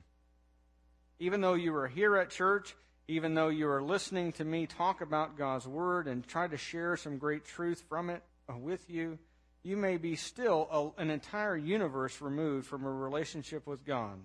even 1.20 1.42
though 1.42 1.54
you 1.54 1.76
are 1.76 1.88
here 1.88 2.16
at 2.16 2.32
church 2.32 2.76
even 3.08 3.36
though 3.36 3.50
you 3.50 3.70
are 3.70 3.84
listening 3.84 4.32
to 4.32 4.44
me 4.44 4.66
talk 4.66 5.02
about 5.02 5.38
god's 5.38 5.68
word 5.68 6.08
and 6.08 6.26
try 6.26 6.48
to 6.48 6.58
share 6.58 6.98
some 6.98 7.20
great 7.20 7.46
truth 7.46 7.84
from 7.88 8.10
it 8.10 8.24
uh, 8.50 8.58
with 8.58 8.90
you 8.90 9.20
you 9.64 9.76
may 9.76 9.98
be 9.98 10.16
still 10.16 10.96
a, 10.98 11.02
an 11.02 11.10
entire 11.10 11.58
universe 11.58 12.22
removed 12.22 12.66
from 12.68 12.86
a 12.86 12.92
relationship 12.92 13.68
with 13.68 13.86
God. 13.86 14.20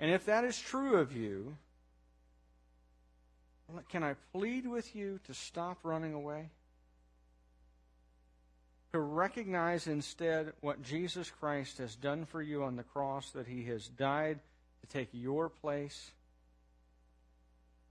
And 0.00 0.10
if 0.10 0.26
that 0.26 0.44
is 0.44 0.58
true 0.58 0.96
of 0.96 1.16
you, 1.16 1.56
can 3.88 4.02
I 4.02 4.14
plead 4.32 4.66
with 4.66 4.94
you 4.94 5.20
to 5.24 5.34
stop 5.34 5.78
running 5.82 6.14
away? 6.14 6.50
To 8.96 9.02
recognize 9.02 9.88
instead 9.88 10.54
what 10.62 10.80
Jesus 10.80 11.30
Christ 11.30 11.76
has 11.76 11.94
done 11.94 12.24
for 12.24 12.40
you 12.40 12.64
on 12.64 12.76
the 12.76 12.82
cross, 12.82 13.30
that 13.32 13.46
he 13.46 13.64
has 13.64 13.88
died 13.88 14.38
to 14.80 14.86
take 14.86 15.10
your 15.12 15.50
place, 15.50 16.12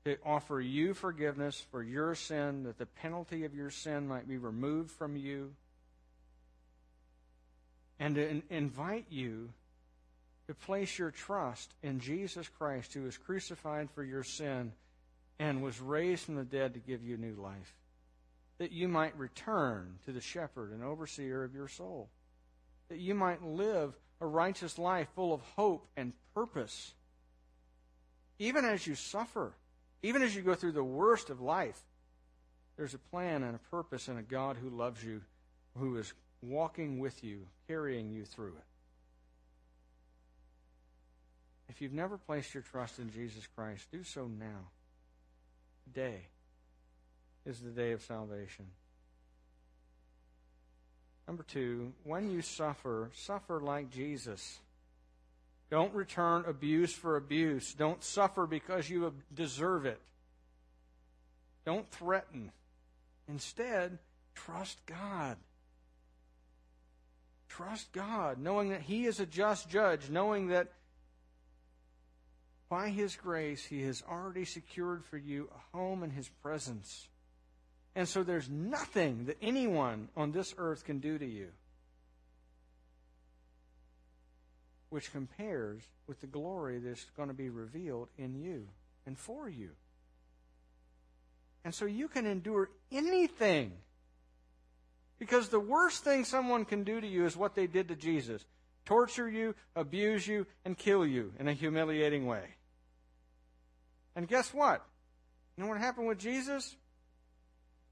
to 0.05 0.17
offer 0.25 0.59
you 0.59 0.95
forgiveness 0.95 1.63
for 1.69 1.83
your 1.83 2.15
sin, 2.15 2.63
that 2.63 2.79
the 2.79 2.87
penalty 2.87 3.45
of 3.45 3.53
your 3.53 3.69
sin 3.69 4.07
might 4.07 4.27
be 4.27 4.39
removed 4.39 4.89
from 4.89 5.15
you 5.15 5.53
and 7.99 8.15
to 8.15 8.41
invite 8.49 9.05
you 9.11 9.49
to 10.47 10.55
place 10.55 10.97
your 10.97 11.11
trust 11.11 11.71
in 11.83 11.99
Jesus 11.99 12.49
Christ, 12.57 12.95
who 12.95 13.03
was 13.03 13.15
crucified 13.15 13.91
for 13.91 14.03
your 14.03 14.23
sin 14.23 14.71
and 15.37 15.61
was 15.61 15.79
raised 15.79 16.23
from 16.23 16.33
the 16.33 16.43
dead 16.43 16.73
to 16.73 16.79
give 16.79 17.03
you 17.03 17.15
new 17.15 17.35
life, 17.35 17.75
that 18.57 18.71
you 18.71 18.87
might 18.87 19.17
return 19.17 19.95
to 20.05 20.11
the 20.11 20.21
shepherd 20.21 20.71
and 20.71 20.83
overseer 20.83 21.43
of 21.43 21.53
your 21.53 21.67
soul, 21.67 22.09
that 22.89 22.99
you 22.99 23.13
might 23.13 23.43
live 23.43 23.93
a 24.21 24.25
righteous 24.25 24.77
life 24.77 25.07
full 25.15 25.33
of 25.33 25.41
hope 25.55 25.87
and 25.97 26.13
purpose. 26.33 26.93
Even 28.39 28.63
as 28.65 28.87
you 28.87 28.95
suffer, 28.95 29.53
even 30.03 30.21
as 30.21 30.35
you 30.35 30.41
go 30.41 30.55
through 30.55 30.71
the 30.71 30.83
worst 30.83 31.29
of 31.29 31.41
life, 31.41 31.81
there's 32.77 32.93
a 32.93 32.99
plan 32.99 33.43
and 33.43 33.55
a 33.55 33.69
purpose 33.69 34.07
and 34.07 34.19
a 34.19 34.23
God 34.23 34.57
who 34.57 34.69
loves 34.69 35.03
you, 35.03 35.21
who 35.77 35.97
is 35.97 36.13
walking 36.41 36.99
with 36.99 37.23
you, 37.23 37.47
carrying 37.67 38.11
you 38.11 38.25
through 38.25 38.53
it. 38.57 38.65
If 41.69 41.81
you've 41.81 41.93
never 41.93 42.17
placed 42.17 42.53
your 42.53 42.63
trust 42.63 42.99
in 42.99 43.11
Jesus 43.11 43.47
Christ, 43.55 43.91
do 43.91 44.03
so 44.03 44.27
now. 44.27 44.69
Today 45.85 46.27
is 47.45 47.59
the 47.59 47.69
day 47.69 47.91
of 47.91 48.01
salvation. 48.01 48.65
Number 51.27 51.43
two, 51.43 51.93
when 52.03 52.31
you 52.31 52.41
suffer, 52.41 53.09
suffer 53.13 53.59
like 53.59 53.89
Jesus. 53.89 54.59
Don't 55.71 55.93
return 55.93 56.45
abuse 56.47 56.93
for 56.93 57.17
abuse. 57.17 57.73
Don't 57.73 58.03
suffer 58.03 58.45
because 58.45 58.89
you 58.89 59.13
deserve 59.33 59.85
it. 59.85 59.99
Don't 61.65 61.89
threaten. 61.89 62.51
Instead, 63.27 63.97
trust 64.35 64.85
God. 64.85 65.37
Trust 67.49 67.91
God, 67.91 68.37
knowing 68.37 68.69
that 68.69 68.81
He 68.81 69.05
is 69.05 69.19
a 69.19 69.25
just 69.25 69.69
judge, 69.69 70.09
knowing 70.09 70.49
that 70.49 70.73
by 72.69 72.89
His 72.89 73.15
grace 73.15 73.65
He 73.65 73.81
has 73.83 74.03
already 74.07 74.45
secured 74.45 75.03
for 75.05 75.17
you 75.17 75.49
a 75.55 75.77
home 75.77 76.03
in 76.03 76.11
His 76.11 76.29
presence. 76.43 77.07
And 77.95 78.07
so 78.07 78.23
there's 78.23 78.49
nothing 78.49 79.25
that 79.25 79.37
anyone 79.41 80.09
on 80.17 80.31
this 80.31 80.53
earth 80.57 80.83
can 80.83 80.99
do 80.99 81.17
to 81.17 81.25
you 81.25 81.47
which 84.95 85.11
compares 85.11 85.81
with 86.07 86.21
the 86.21 86.27
glory 86.27 86.79
that's 86.79 87.03
going 87.17 87.27
to 87.27 87.33
be 87.33 87.49
revealed 87.49 88.07
in 88.17 88.33
you 88.33 88.65
and 89.05 89.17
for 89.17 89.49
you. 89.49 89.71
And 91.65 91.75
so 91.75 91.83
you 91.83 92.07
can 92.07 92.25
endure 92.25 92.69
anything 92.93 93.73
because 95.19 95.49
the 95.49 95.59
worst 95.59 96.05
thing 96.05 96.23
someone 96.23 96.63
can 96.63 96.85
do 96.85 97.01
to 97.01 97.05
you 97.05 97.25
is 97.25 97.35
what 97.35 97.55
they 97.55 97.67
did 97.67 97.89
to 97.89 97.95
Jesus 97.97 98.45
torture 98.85 99.27
you, 99.27 99.53
abuse 99.75 100.25
you, 100.25 100.47
and 100.63 100.77
kill 100.77 101.05
you 101.05 101.33
in 101.39 101.49
a 101.49 101.53
humiliating 101.53 102.25
way. 102.25 102.43
And 104.15 104.29
guess 104.29 104.53
what? 104.53 104.81
You 105.57 105.63
know 105.65 105.69
what 105.69 105.79
happened 105.79 106.07
with 106.07 106.19
Jesus? 106.19 106.73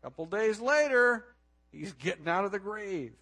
A 0.04 0.08
couple 0.08 0.26
days 0.26 0.60
later, 0.60 1.24
he's 1.72 1.94
getting 1.94 2.28
out 2.28 2.44
of 2.44 2.52
the 2.52 2.60
grave. 2.60 3.14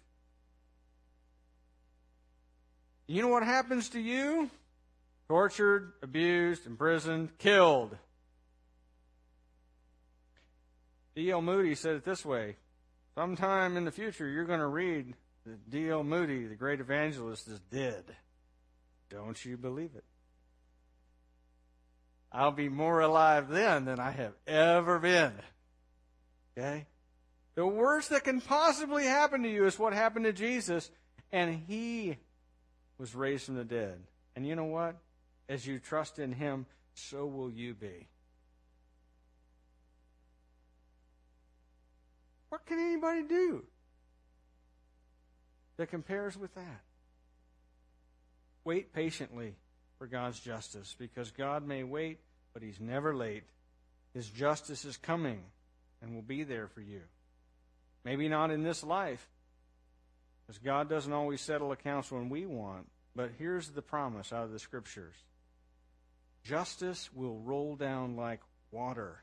You 3.06 3.22
know 3.22 3.28
what 3.28 3.44
happens 3.44 3.90
to 3.90 4.00
you? 4.00 4.50
Tortured, 5.28 5.92
abused, 6.02 6.66
imprisoned, 6.66 7.38
killed. 7.38 7.96
D.L. 11.14 11.40
Moody 11.40 11.76
said 11.76 11.96
it 11.96 12.04
this 12.04 12.24
way 12.24 12.56
Sometime 13.14 13.76
in 13.76 13.84
the 13.84 13.92
future, 13.92 14.26
you're 14.26 14.44
going 14.44 14.60
to 14.60 14.66
read 14.66 15.14
that 15.46 15.70
D.L. 15.70 16.02
Moody, 16.02 16.46
the 16.46 16.56
great 16.56 16.80
evangelist, 16.80 17.46
is 17.46 17.60
dead. 17.70 18.04
Don't 19.08 19.44
you 19.44 19.56
believe 19.56 19.90
it? 19.94 20.04
I'll 22.32 22.50
be 22.50 22.70
more 22.70 23.00
alive 23.00 23.48
then 23.50 23.84
than 23.84 24.00
I 24.00 24.10
have 24.10 24.32
ever 24.46 24.98
been. 24.98 25.32
Okay? 26.56 26.86
The 27.54 27.66
worst 27.66 28.10
that 28.10 28.24
can 28.24 28.40
possibly 28.40 29.04
happen 29.04 29.42
to 29.42 29.48
you 29.48 29.66
is 29.66 29.78
what 29.78 29.92
happened 29.92 30.24
to 30.24 30.32
Jesus, 30.32 30.90
and 31.30 31.62
he 31.68 32.16
was 32.98 33.14
raised 33.14 33.46
from 33.46 33.56
the 33.56 33.64
dead. 33.64 34.00
And 34.34 34.46
you 34.46 34.56
know 34.56 34.64
what? 34.64 34.96
As 35.48 35.66
you 35.66 35.78
trust 35.78 36.18
in 36.18 36.32
him, 36.32 36.66
so 36.94 37.26
will 37.26 37.50
you 37.50 37.74
be. 37.74 38.08
What 42.48 42.66
can 42.66 42.78
anybody 42.78 43.22
do 43.22 43.64
that 45.78 45.88
compares 45.88 46.36
with 46.36 46.54
that? 46.54 46.82
Wait 48.64 48.92
patiently 48.92 49.54
for 49.98 50.06
God's 50.06 50.38
justice 50.38 50.94
because 50.98 51.30
God 51.30 51.66
may 51.66 51.82
wait, 51.82 52.20
but 52.52 52.62
He's 52.62 52.78
never 52.78 53.14
late. 53.14 53.44
His 54.14 54.28
justice 54.28 54.84
is 54.84 54.96
coming 54.96 55.40
and 56.02 56.14
will 56.14 56.22
be 56.22 56.42
there 56.42 56.66
for 56.66 56.80
you. 56.80 57.00
Maybe 58.04 58.28
not 58.28 58.50
in 58.50 58.62
this 58.62 58.82
life, 58.82 59.26
because 60.46 60.58
God 60.58 60.90
doesn't 60.90 61.12
always 61.12 61.40
settle 61.40 61.72
accounts 61.72 62.10
when 62.10 62.28
we 62.28 62.46
want. 62.46 62.88
But 63.14 63.30
here's 63.38 63.68
the 63.68 63.82
promise 63.82 64.32
out 64.32 64.44
of 64.44 64.52
the 64.52 64.58
Scriptures 64.58 65.14
justice 66.44 67.08
will 67.14 67.38
roll 67.38 67.76
down 67.76 68.16
like 68.16 68.40
water 68.72 69.22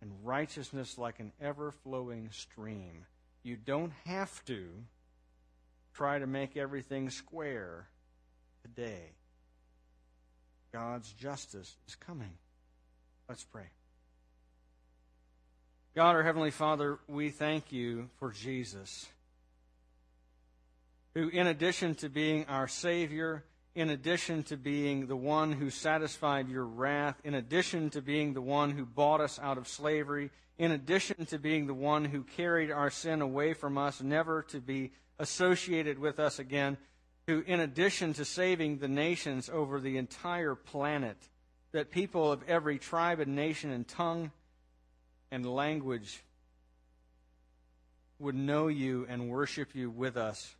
and 0.00 0.12
righteousness 0.22 0.96
like 0.96 1.18
an 1.18 1.32
ever 1.40 1.72
flowing 1.72 2.28
stream. 2.30 3.06
You 3.42 3.56
don't 3.56 3.92
have 4.04 4.44
to 4.44 4.66
try 5.94 6.18
to 6.18 6.26
make 6.26 6.56
everything 6.56 7.10
square 7.10 7.88
today. 8.62 9.12
God's 10.72 11.12
justice 11.12 11.76
is 11.88 11.94
coming. 11.94 12.32
Let's 13.28 13.44
pray. 13.44 13.70
God, 15.96 16.14
our 16.14 16.22
Heavenly 16.22 16.50
Father, 16.50 16.98
we 17.08 17.30
thank 17.30 17.72
you 17.72 18.10
for 18.18 18.30
Jesus, 18.30 19.06
who, 21.14 21.30
in 21.30 21.46
addition 21.46 21.94
to 21.94 22.10
being 22.10 22.44
our 22.48 22.68
Savior, 22.68 23.44
in 23.74 23.88
addition 23.88 24.42
to 24.42 24.58
being 24.58 25.06
the 25.06 25.16
one 25.16 25.52
who 25.52 25.70
satisfied 25.70 26.50
your 26.50 26.66
wrath, 26.66 27.18
in 27.24 27.32
addition 27.32 27.88
to 27.88 28.02
being 28.02 28.34
the 28.34 28.42
one 28.42 28.72
who 28.72 28.84
bought 28.84 29.22
us 29.22 29.38
out 29.38 29.56
of 29.56 29.66
slavery, 29.66 30.28
in 30.58 30.70
addition 30.70 31.24
to 31.24 31.38
being 31.38 31.66
the 31.66 31.72
one 31.72 32.04
who 32.04 32.22
carried 32.24 32.70
our 32.70 32.90
sin 32.90 33.22
away 33.22 33.54
from 33.54 33.78
us, 33.78 34.02
never 34.02 34.42
to 34.42 34.60
be 34.60 34.92
associated 35.18 35.98
with 35.98 36.20
us 36.20 36.38
again, 36.38 36.76
who, 37.26 37.42
in 37.46 37.58
addition 37.58 38.12
to 38.12 38.26
saving 38.26 38.80
the 38.80 38.88
nations 38.88 39.48
over 39.48 39.80
the 39.80 39.96
entire 39.96 40.54
planet, 40.54 41.16
that 41.72 41.90
people 41.90 42.30
of 42.30 42.46
every 42.46 42.78
tribe 42.78 43.18
and 43.18 43.34
nation 43.34 43.70
and 43.70 43.88
tongue 43.88 44.30
and 45.30 45.44
language 45.46 46.22
would 48.18 48.34
know 48.34 48.68
you 48.68 49.06
and 49.08 49.28
worship 49.28 49.74
you 49.74 49.90
with 49.90 50.16
us. 50.16 50.54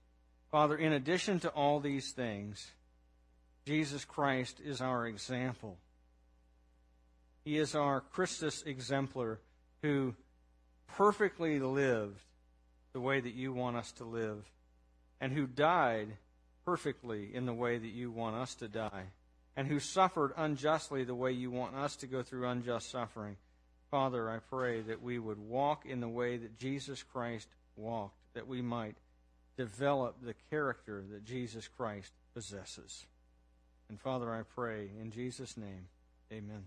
Father, 0.51 0.77
in 0.77 0.93
addition 0.93 1.41
to 1.41 1.49
all 1.51 1.81
these 1.81 2.13
things, 2.13 2.71
Jesus 3.65 4.05
Christ 4.05 4.61
is 4.65 4.81
our 4.81 5.07
example. 5.07 5.77
He 7.45 7.59
is 7.59 7.75
our 7.75 8.01
Christus 8.01 8.63
exemplar 8.63 9.41
who 9.83 10.15
perfectly 10.87 11.59
lived 11.59 12.21
the 12.93 13.01
way 13.01 13.21
that 13.21 13.35
you 13.35 13.53
want 13.53 13.77
us 13.77 13.93
to 13.93 14.05
live 14.05 14.45
and 15.21 15.33
who 15.33 15.47
died 15.47 16.09
perfectly 16.65 17.35
in 17.35 17.47
the 17.47 17.55
way 17.55 17.79
that 17.79 17.93
you 17.93 18.11
want 18.11 18.37
us 18.37 18.55
to 18.57 18.69
die 18.69 19.05
and 19.57 19.67
who 19.67 19.81
suffered 19.81 20.33
unjustly 20.37 21.05
the 21.05 21.15
way 21.15 21.33
you 21.33 21.51
want 21.51 21.75
us 21.75 21.97
to 21.97 22.07
go 22.07 22.23
through 22.23 22.49
unjust 22.49 22.91
suffering. 22.91 23.37
Father, 23.91 24.31
I 24.31 24.39
pray 24.39 24.81
that 24.83 25.03
we 25.03 25.19
would 25.19 25.39
walk 25.39 25.87
in 25.87 26.01
the 26.01 26.09
way 26.09 26.37
that 26.37 26.59
Jesus 26.59 27.03
Christ 27.03 27.49
walked, 27.77 28.17
that 28.35 28.49
we 28.49 28.63
might 28.63 28.97
develop 29.57 30.17
the 30.23 30.35
character 30.51 31.05
that 31.13 31.25
Jesus 31.25 31.69
Christ 31.69 32.13
possesses. 32.35 33.07
And 33.89 34.01
Father, 34.01 34.33
I 34.33 34.43
pray 34.43 34.91
in 35.01 35.11
Jesus' 35.11 35.57
name, 35.57 35.89
amen. 36.33 36.65